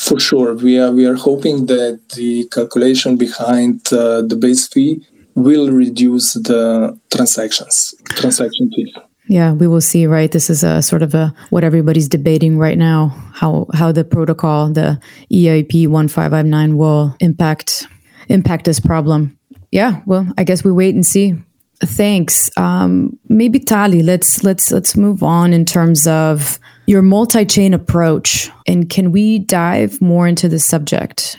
[0.00, 5.06] For sure, we are we are hoping that the calculation behind uh, the base fee
[5.34, 8.94] will reduce the transactions transaction fee.
[9.28, 10.32] Yeah, we will see, right?
[10.32, 14.72] This is a sort of a what everybody's debating right now, how how the protocol,
[14.72, 14.98] the
[15.30, 17.86] EIP 1559 will impact
[18.30, 19.38] impact this problem.
[19.70, 21.34] Yeah, well, I guess we wait and see.
[21.82, 22.50] Thanks.
[22.56, 26.58] Um, maybe Tali, let's let's let's move on in terms of
[26.90, 31.38] your multi-chain approach, and can we dive more into the subject?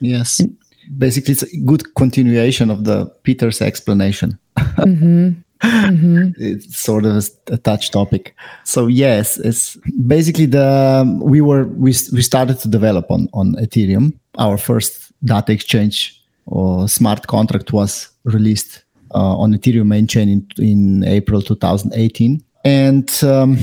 [0.00, 0.38] Yes.
[0.38, 0.56] And,
[0.98, 4.38] Basically, it's a good continuation of the Peter's explanation.
[4.58, 5.30] Mm-hmm.
[5.62, 6.28] Mm-hmm.
[6.38, 8.34] it's sort of a, a, touch topic.
[8.64, 9.76] So yes, it's
[10.06, 14.12] basically the we were we we started to develop on on Ethereum.
[14.38, 18.84] Our first data exchange or smart contract was released
[19.14, 22.42] uh, on Ethereum main chain in, in April 2018.
[22.64, 23.56] And um,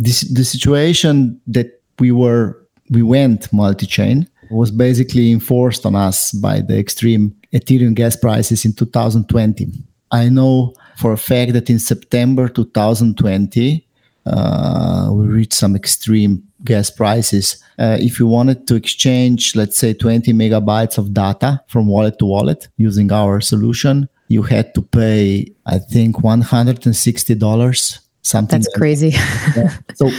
[0.00, 2.56] the situation that we were
[2.90, 8.72] we went multi-chain was basically enforced on us by the extreme Ethereum gas prices in
[8.72, 9.68] 2020.
[10.10, 13.86] I know for a fact that in September 2020
[14.26, 17.62] uh, we reached some extreme gas prices.
[17.78, 22.26] Uh, if you wanted to exchange, let's say, 20 megabytes of data from wallet to
[22.26, 28.60] wallet using our solution, you had to pay, I think, $160, something.
[28.60, 29.10] That's crazy.
[29.54, 29.82] That.
[29.94, 30.10] So,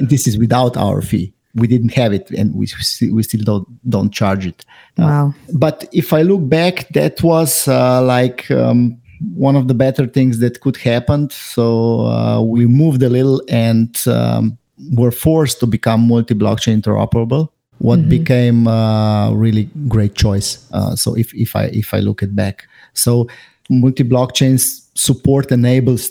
[0.02, 1.32] this is without our fee.
[1.54, 2.68] We didn't have it, and we
[3.12, 4.64] we still don't don't charge it.
[4.98, 5.28] Uh, wow!
[5.28, 8.96] Uh, but if I look back, that was uh, like um,
[9.34, 11.28] one of the better things that could happen.
[11.30, 14.56] So uh, we moved a little and um,
[14.92, 18.08] were forced to become multi-blockchain interoperable what mm-hmm.
[18.10, 20.66] became a really great choice.
[20.72, 23.26] Uh, so if, if I if I look it back, so
[23.68, 26.10] multi blockchains support enables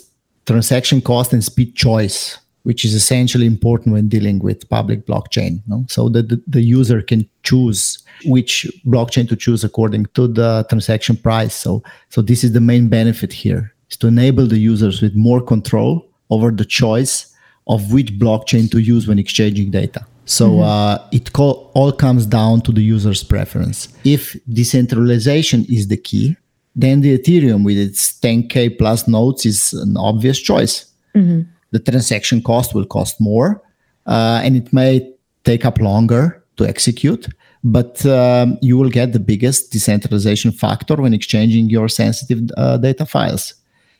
[0.50, 5.62] transaction cost and speed choice, which is essentially important when dealing with public blockchain.
[5.66, 5.84] No?
[5.88, 11.16] So that the, the user can choose which blockchain to choose according to the transaction
[11.16, 11.54] price.
[11.54, 15.40] So so this is the main benefit here is to enable the users with more
[15.40, 17.34] control over the choice
[17.66, 20.04] of which blockchain to use when exchanging data.
[20.24, 20.62] So mm-hmm.
[20.62, 23.88] uh, it co- all comes down to the user's preference.
[24.04, 26.36] If decentralization is the key,
[26.76, 30.86] then the Ethereum with its 10k plus nodes is an obvious choice.
[31.14, 31.42] Mm-hmm.
[31.72, 33.62] The transaction cost will cost more,
[34.06, 35.12] uh, and it may
[35.44, 37.26] take up longer to execute,
[37.62, 43.06] but um, you will get the biggest decentralization factor when exchanging your sensitive uh, data
[43.06, 43.54] files.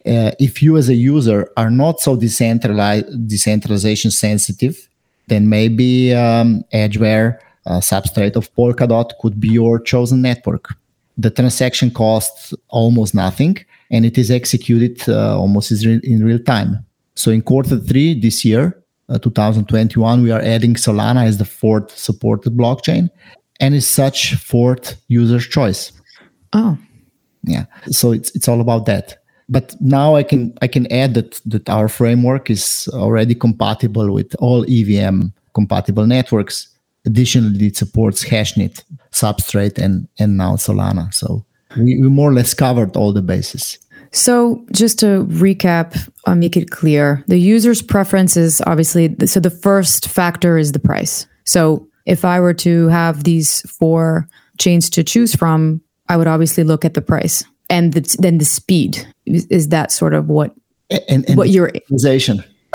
[0.06, 4.88] Uh, if you as a user are not so decentralized, decentralization sensitive,
[5.28, 10.74] then maybe um, Edgeware, a substrate of Polkadot, could be your chosen network.
[11.20, 13.54] The transaction costs almost nothing,
[13.90, 16.84] and it is executed uh, almost in real time.
[17.14, 21.96] So in quarter three this year, uh, 2021, we are adding Solana as the fourth
[21.96, 23.10] supported blockchain,
[23.60, 25.92] and as such, fourth user's choice.
[26.52, 26.78] Oh,
[27.42, 27.66] yeah.
[27.90, 31.68] So it's it's all about that but now I can I can add that that
[31.68, 36.68] our framework is already compatible with all EVM compatible networks.
[37.04, 41.12] Additionally, it supports Hashnet, Substrate, and and now Solana.
[41.12, 41.44] So
[41.76, 43.78] we, we more or less covered all the bases.
[44.12, 49.50] So just to recap, I'll make it clear: the user's preference is obviously so the
[49.50, 51.26] first factor is the price.
[51.44, 56.64] So if I were to have these four chains to choose from, I would obviously
[56.64, 60.54] look at the price and the, then the speed is, is that sort of what
[61.08, 62.44] and, and what your organization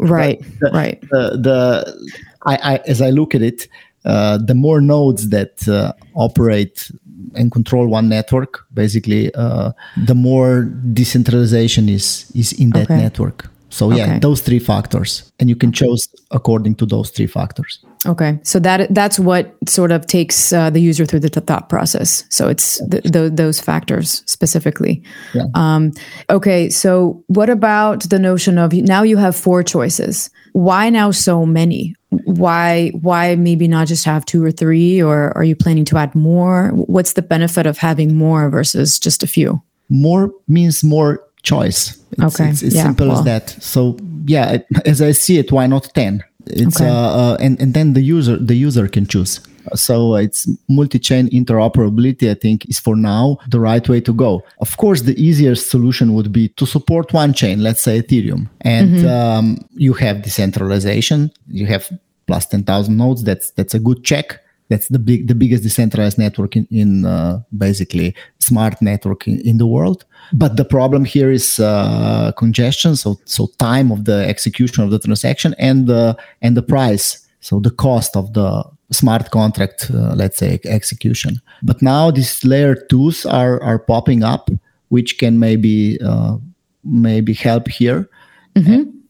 [0.00, 2.12] right the, right the, the
[2.46, 3.68] I, I, as i look at it
[4.04, 6.90] uh, the more nodes that uh, operate
[7.34, 9.72] and control one network basically uh,
[10.06, 12.96] the more decentralization is is in that okay.
[12.96, 14.18] network so yeah, okay.
[14.18, 17.82] those three factors, and you can choose according to those three factors.
[18.06, 22.24] Okay, so that that's what sort of takes uh, the user through the thought process.
[22.30, 25.02] So it's the, the, those factors specifically.
[25.34, 25.44] Yeah.
[25.54, 25.92] Um,
[26.28, 30.30] okay, so what about the notion of now you have four choices?
[30.52, 31.94] Why now so many?
[32.24, 36.14] Why why maybe not just have two or three, or are you planning to add
[36.14, 36.70] more?
[36.70, 39.62] What's the benefit of having more versus just a few?
[39.88, 41.98] More means more choice.
[42.12, 42.50] It's, okay.
[42.50, 43.18] It's as yeah, simple well.
[43.18, 43.50] as that.
[43.62, 43.96] So
[44.26, 46.22] yeah, as I see it, why not 10?
[46.46, 46.88] It's Okay.
[46.90, 49.40] uh, uh, and and then the user the user can choose.
[49.74, 52.28] So it's multi-chain interoperability.
[52.28, 54.42] I think is for now the right way to go.
[54.58, 59.06] Of course, the easiest solution would be to support one chain, let's say Ethereum, and
[59.06, 61.30] um, you have decentralization.
[61.46, 61.88] You have
[62.26, 63.22] plus ten thousand nodes.
[63.22, 64.41] That's that's a good check.
[64.72, 69.58] That's the big the biggest decentralized network in, in uh, basically smart network in, in
[69.58, 70.06] the world.
[70.32, 74.98] But the problem here is uh, congestion, so so time of the execution of the
[74.98, 80.38] transaction and the and the price, so the cost of the smart contract, uh, let's
[80.38, 81.42] say execution.
[81.62, 84.50] But now these layer twos are are popping up,
[84.88, 86.38] which can maybe uh,
[86.82, 88.08] maybe help here.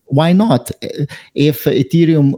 [0.07, 0.73] Why not?
[1.35, 2.35] If Ethereum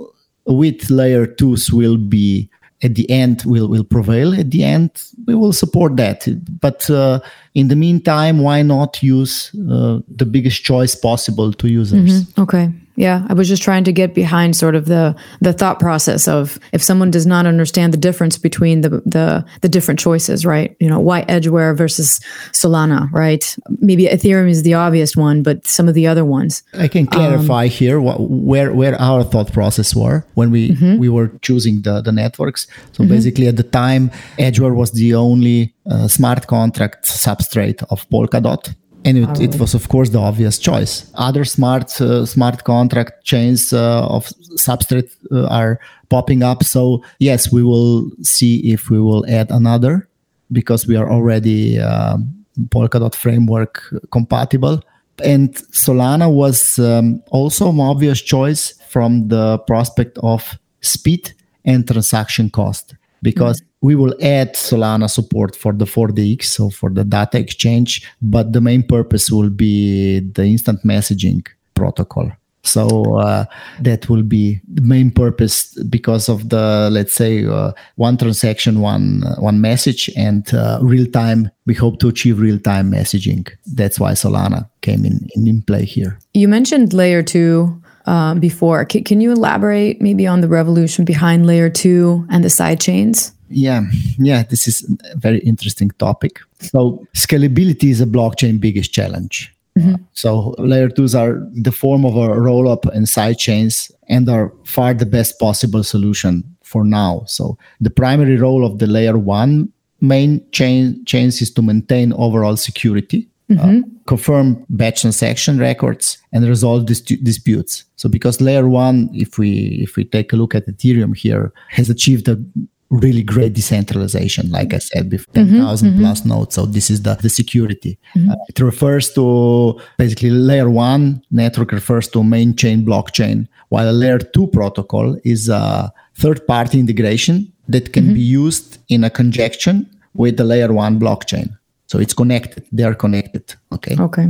[0.47, 2.51] with layer twos will be
[2.85, 4.35] at the end will will prevail.
[4.39, 4.91] At the end
[5.27, 6.29] we will support that.
[6.61, 7.21] But uh,
[7.55, 12.27] in the meantime why not use uh, the biggest choice possible to users?
[12.39, 12.71] Okay.
[12.97, 16.59] Yeah, I was just trying to get behind sort of the the thought process of
[16.73, 20.77] if someone does not understand the difference between the the the different choices, right?
[20.81, 22.21] You know, why Edgeware versus
[22.53, 23.57] Solana, right?
[23.81, 26.63] Maybe Ethereum is the obvious one, but some of the other ones.
[26.79, 28.21] i can clarify um, here wh-
[28.51, 30.99] where where our thought process were when we mm-hmm.
[30.99, 33.15] we were choosing the the networks so mm-hmm.
[33.15, 38.75] basically at the time edgeware was the only uh, smart contract substrate of polkadot
[39.05, 41.11] and it, it was of course the obvious choice.
[41.15, 44.27] Other smart uh, smart contract chains uh, of
[44.57, 45.79] substrate uh, are
[46.09, 46.65] popping up.
[46.65, 50.09] So yes we will see if we will add another
[50.53, 54.83] because we are already um, polkadot framework compatible.
[55.23, 61.33] And solana was um, also an obvious choice from the prospect of speed
[61.65, 62.95] and transaction cost
[63.25, 68.53] because we will add Solana support for the 4DX, so for the data exchange, but
[68.53, 71.45] the main purpose will be the instant messaging
[71.75, 72.31] protocol.
[72.63, 73.45] So uh,
[73.81, 79.23] that will be the main purpose because of the let's say uh, one transaction, one
[79.23, 81.51] uh, one message, and uh, real time.
[81.67, 83.51] We hope to achieve real time messaging.
[83.67, 86.19] That's why Solana came in in, in play here.
[86.33, 88.85] You mentioned layer two um, before.
[88.85, 93.33] Can, can you elaborate maybe on the revolution behind layer two and the side chains?
[93.49, 93.83] Yeah,
[94.19, 94.83] yeah, this is
[95.13, 96.41] a very interesting topic.
[96.61, 99.55] So, scalability is a blockchain biggest challenge.
[99.81, 104.29] Uh, so, layer twos are the form of a roll up and side chains and
[104.29, 107.25] are far the best possible solution for now.
[107.27, 112.57] So, the primary role of the layer one main chain chains is to maintain overall
[112.57, 113.29] security.
[113.51, 113.81] Uh, mm-hmm.
[114.07, 117.85] confirm batch transaction records and resolve dis- disputes.
[117.97, 121.91] So because layer one if we if we take a look at ethereum here has
[121.91, 122.43] achieved a
[122.89, 125.57] really great decentralization like i said before mm-hmm.
[125.57, 126.01] 10000 mm-hmm.
[126.01, 126.55] plus nodes.
[126.55, 127.99] So this is the, the security.
[128.17, 133.93] Uh, it refers to basically layer one network refers to main chain blockchain while a
[133.93, 139.87] layer two protocol is a third party integration that can be used in a conjunction
[140.15, 144.27] with the layer one blockchain so it's connected they are connected okay Okay.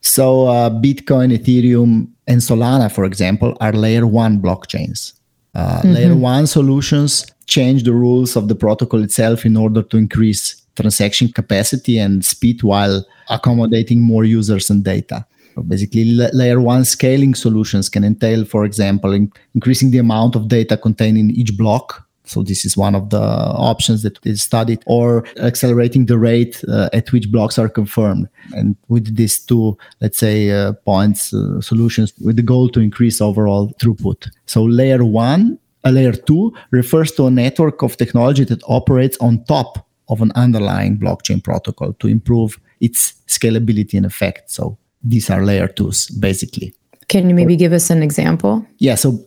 [0.00, 5.12] so uh, Bitcoin, Ethereum, and Solana, for example, are layer one blockchains.
[5.54, 10.62] Uh, Layer one solutions change the rules of the protocol itself in order to increase
[10.76, 15.24] transaction capacity and speed while accommodating more users and data.
[15.54, 20.34] So basically, la- layer one scaling solutions can entail, for example, in- increasing the amount
[20.34, 22.03] of data contained in each block.
[22.26, 26.88] So this is one of the options that is studied, or accelerating the rate uh,
[26.92, 28.28] at which blocks are confirmed.
[28.52, 33.20] And with these two, let's say, uh, points uh, solutions, with the goal to increase
[33.20, 34.30] overall throughput.
[34.46, 39.44] So layer one, a layer two refers to a network of technology that operates on
[39.44, 44.50] top of an underlying blockchain protocol to improve its scalability and effect.
[44.50, 46.74] So these are layer twos, basically.
[47.08, 48.66] Can you maybe give us an example?
[48.78, 48.94] Yeah.
[48.94, 49.18] So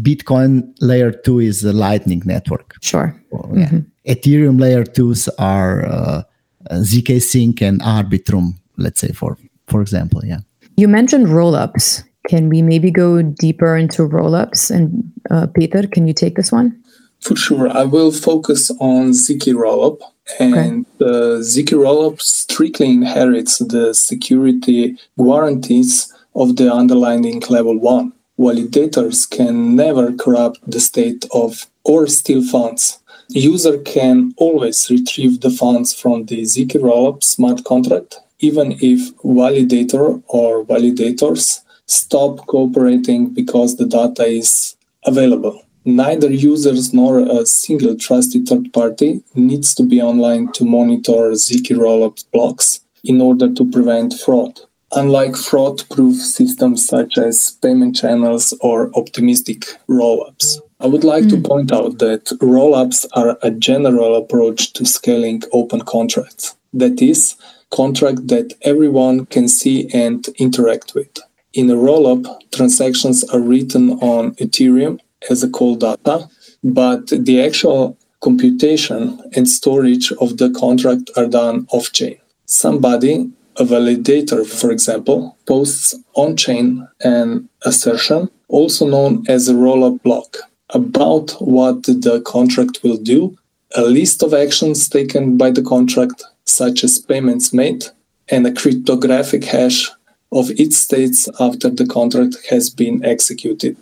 [0.00, 2.76] Bitcoin layer two is the Lightning network.
[2.82, 3.14] Sure.
[3.30, 3.70] Well, yeah.
[4.06, 6.22] Ethereum layer twos are uh,
[6.70, 8.54] uh, zkSync and Arbitrum.
[8.76, 10.40] Let's say for for example, yeah.
[10.76, 12.04] You mentioned rollups.
[12.28, 14.70] Can we maybe go deeper into rollups?
[14.70, 16.82] And uh, Peter, can you take this one?
[17.20, 20.00] For sure, I will focus on ZK Rollup.
[20.40, 28.12] And uh, ZK Rollup strictly inherits the security guarantees of the underlying level one.
[28.38, 32.98] Validators can never corrupt the state of or steal funds.
[33.28, 40.22] User can always retrieve the funds from the ZK Rollup smart contract, even if validator
[40.26, 48.48] or validators stop cooperating because the data is available neither users nor a single trusted
[48.48, 54.14] third party needs to be online to monitor ZK rollup blocks in order to prevent
[54.14, 54.60] fraud.
[54.96, 60.60] Unlike fraud proof systems such as payment channels or optimistic rollups.
[60.80, 61.30] I would like mm.
[61.30, 66.56] to point out that rollups are a general approach to scaling open contracts.
[66.72, 67.36] That is,
[67.70, 71.18] contract that everyone can see and interact with.
[71.54, 76.30] In a rollup, transactions are written on Ethereum as a calldata,
[76.62, 82.18] but the actual computation and storage of the contract are done off chain.
[82.46, 90.02] Somebody a validator, for example, posts on chain an assertion, also known as a rollup
[90.02, 90.36] block,
[90.70, 93.36] about what the contract will do,
[93.76, 97.84] a list of actions taken by the contract, such as payments made,
[98.28, 99.90] and a cryptographic hash
[100.32, 103.76] of its states after the contract has been executed,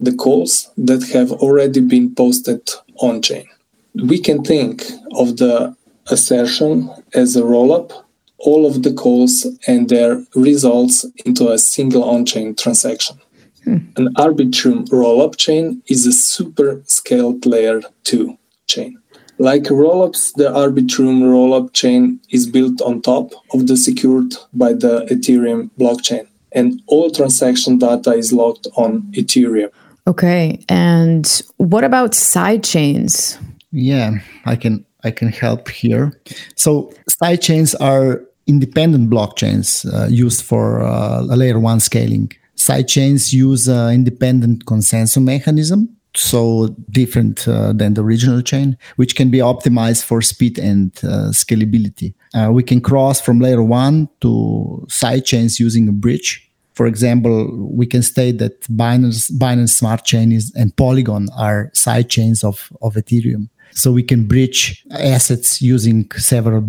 [0.00, 3.46] the calls that have already been posted on chain.
[3.94, 5.74] We can think of the
[6.10, 8.03] assertion as a rollup
[8.44, 13.18] all of the calls and their results into a single on chain transaction.
[13.64, 13.78] Hmm.
[13.96, 18.36] An Arbitrum rollup chain is a super scaled layer 2
[18.66, 18.98] chain.
[19.38, 25.06] Like rollups, the Arbitrum rollup chain is built on top of the secured by the
[25.10, 29.70] Ethereum blockchain, and all transaction data is locked on Ethereum.
[30.06, 33.38] Okay, and what about side chains?
[33.72, 36.12] Yeah, I can I can help here.
[36.54, 42.32] So side chains are independent blockchains uh, used for uh, layer one scaling.
[42.56, 49.30] Sidechains use uh, independent consensus mechanism, so different uh, than the original chain, which can
[49.30, 52.14] be optimized for speed and uh, scalability.
[52.32, 56.40] Uh, we can cross from layer one to sidechains using a bridge.
[56.74, 62.42] For example, we can state that Binance, Binance Smart Chain is, and Polygon are sidechains
[62.42, 66.62] of, of Ethereum so we can bridge assets using several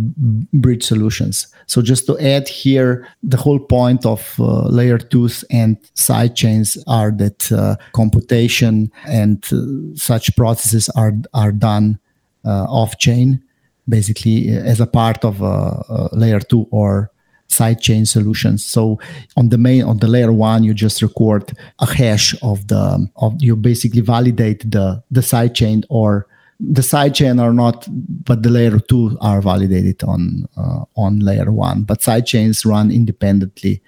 [0.54, 1.48] bridge solutions.
[1.68, 6.78] So just to add here, the whole point of uh, layer twos and side chains
[6.88, 12.00] are that uh, computation and uh, such processes are are done
[12.44, 13.42] uh, off chain,
[13.88, 17.12] basically uh, as a part of a layer two or
[17.48, 18.66] side chain solutions.
[18.66, 19.00] So
[19.38, 23.36] on the main on the layer one, you just record a hash of the of
[23.40, 26.28] you basically validate the the side chain or
[26.60, 31.84] the sidechain are not, but the layer two are validated on uh, on layer one.
[31.84, 33.82] But sidechains run independently,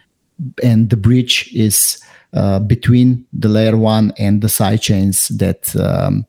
[0.63, 2.03] and the bridge is
[2.33, 6.25] uh, between the layer one and the sidechains that um,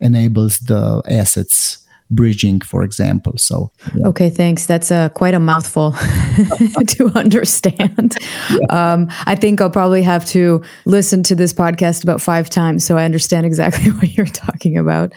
[0.00, 1.79] enables the assets
[2.10, 3.34] bridging, for example.
[3.36, 4.08] So, yeah.
[4.08, 4.66] okay, thanks.
[4.66, 5.92] That's uh, quite a mouthful
[6.86, 8.16] to understand.
[8.50, 8.66] Yeah.
[8.92, 12.98] Um, I think I'll probably have to listen to this podcast about five times so
[12.98, 15.12] I understand exactly what you're talking about.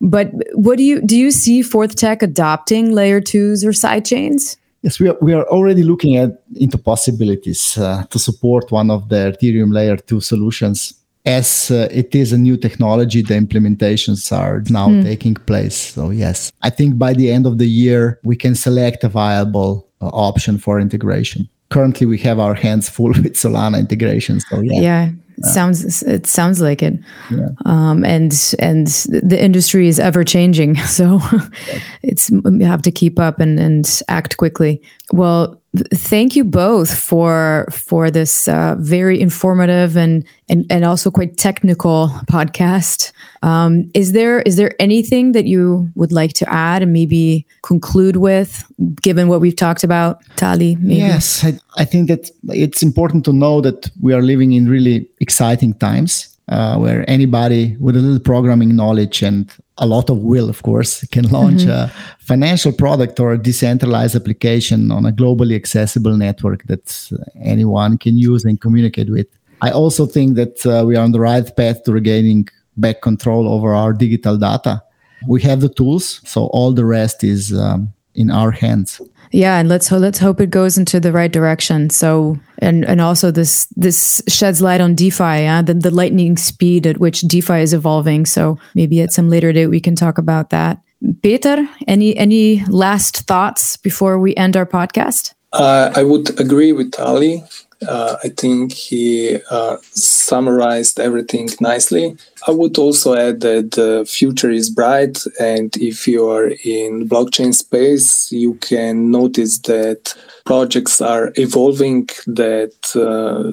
[0.00, 1.16] But what do you do?
[1.16, 4.56] You see Fourth Tech adopting layer twos or side chains?
[4.82, 9.08] Yes, we are, we are already looking at into possibilities uh, to support one of
[9.08, 10.94] the Ethereum layer two solutions
[11.24, 15.02] as uh, it is a new technology, the implementations are now mm.
[15.02, 15.76] taking place.
[15.76, 19.88] So, yes, I think by the end of the year, we can select a viable
[20.00, 21.48] uh, option for integration.
[21.70, 24.40] Currently, we have our hands full with Solana integration.
[24.40, 24.80] So, yeah.
[24.80, 25.10] Yeah.
[25.52, 26.98] Sounds it sounds like it,
[27.30, 27.50] yeah.
[27.64, 31.20] um, and and the industry is ever changing, so
[32.02, 34.82] it's you have to keep up and and act quickly.
[35.12, 35.62] Well,
[35.92, 42.08] thank you both for for this uh, very informative and, and and also quite technical
[42.30, 43.12] podcast.
[43.42, 48.16] Um, is there is there anything that you would like to add and maybe conclude
[48.16, 48.64] with,
[49.02, 50.76] given what we've talked about, Tali?
[50.76, 50.96] Maybe?
[50.96, 55.08] Yes, I, I think that it's important to know that we are living in really
[55.20, 56.34] exciting times.
[56.48, 61.06] Uh, where anybody with a little programming knowledge and a lot of will, of course,
[61.08, 61.70] can launch mm-hmm.
[61.70, 67.10] a financial product or a decentralized application on a globally accessible network that
[67.42, 69.26] anyone can use and communicate with.
[69.60, 73.48] I also think that uh, we are on the right path to regaining back control
[73.48, 74.82] over our digital data.
[75.26, 79.00] We have the tools, so all the rest is um, in our hands.
[79.30, 81.90] Yeah and let's let's hope it goes into the right direction.
[81.90, 86.86] So and and also this this sheds light on defi yeah the, the lightning speed
[86.86, 88.26] at which defi is evolving.
[88.26, 90.80] So maybe at some later date we can talk about that.
[91.22, 95.34] Peter any any last thoughts before we end our podcast?
[95.52, 97.42] Uh, i would agree with Tali
[97.86, 102.16] uh, I think he uh, summarized everything nicely.
[102.46, 107.54] I would also add that the future is bright, and if you are in blockchain
[107.54, 110.14] space, you can notice that
[110.44, 112.08] projects are evolving.
[112.26, 113.52] That uh,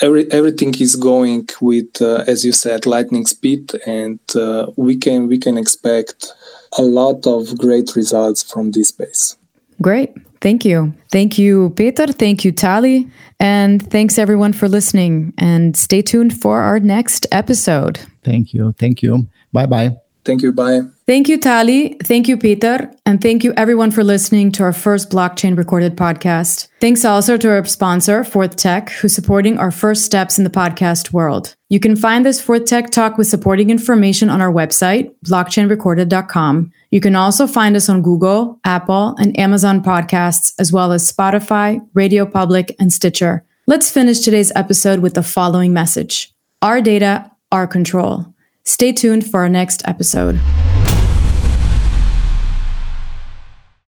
[0.00, 5.26] every everything is going with, uh, as you said, lightning speed, and uh, we can
[5.26, 6.32] we can expect
[6.76, 9.36] a lot of great results from this space.
[9.80, 10.12] Great.
[10.40, 10.94] Thank you.
[11.10, 12.06] Thank you, Peter.
[12.06, 13.10] Thank you, Tali.
[13.40, 15.32] And thanks everyone for listening.
[15.38, 17.98] And stay tuned for our next episode.
[18.22, 18.74] Thank you.
[18.78, 19.26] Thank you.
[19.52, 19.96] Bye bye.
[20.24, 20.52] Thank you.
[20.52, 20.80] Bye.
[21.06, 21.96] Thank you, Tali.
[22.02, 22.90] Thank you, Peter.
[23.04, 26.68] And thank you, everyone, for listening to our first blockchain recorded podcast.
[26.80, 31.12] Thanks also to our sponsor, Fourth Tech, who's supporting our first steps in the podcast
[31.12, 31.54] world.
[31.68, 36.72] You can find this Fourth Tech talk with supporting information on our website, blockchainrecorded.com.
[36.90, 41.86] You can also find us on Google, Apple, and Amazon podcasts, as well as Spotify,
[41.92, 43.44] Radio Public, and Stitcher.
[43.66, 48.33] Let's finish today's episode with the following message Our data, our control.
[48.66, 50.40] Stay tuned for our next episode.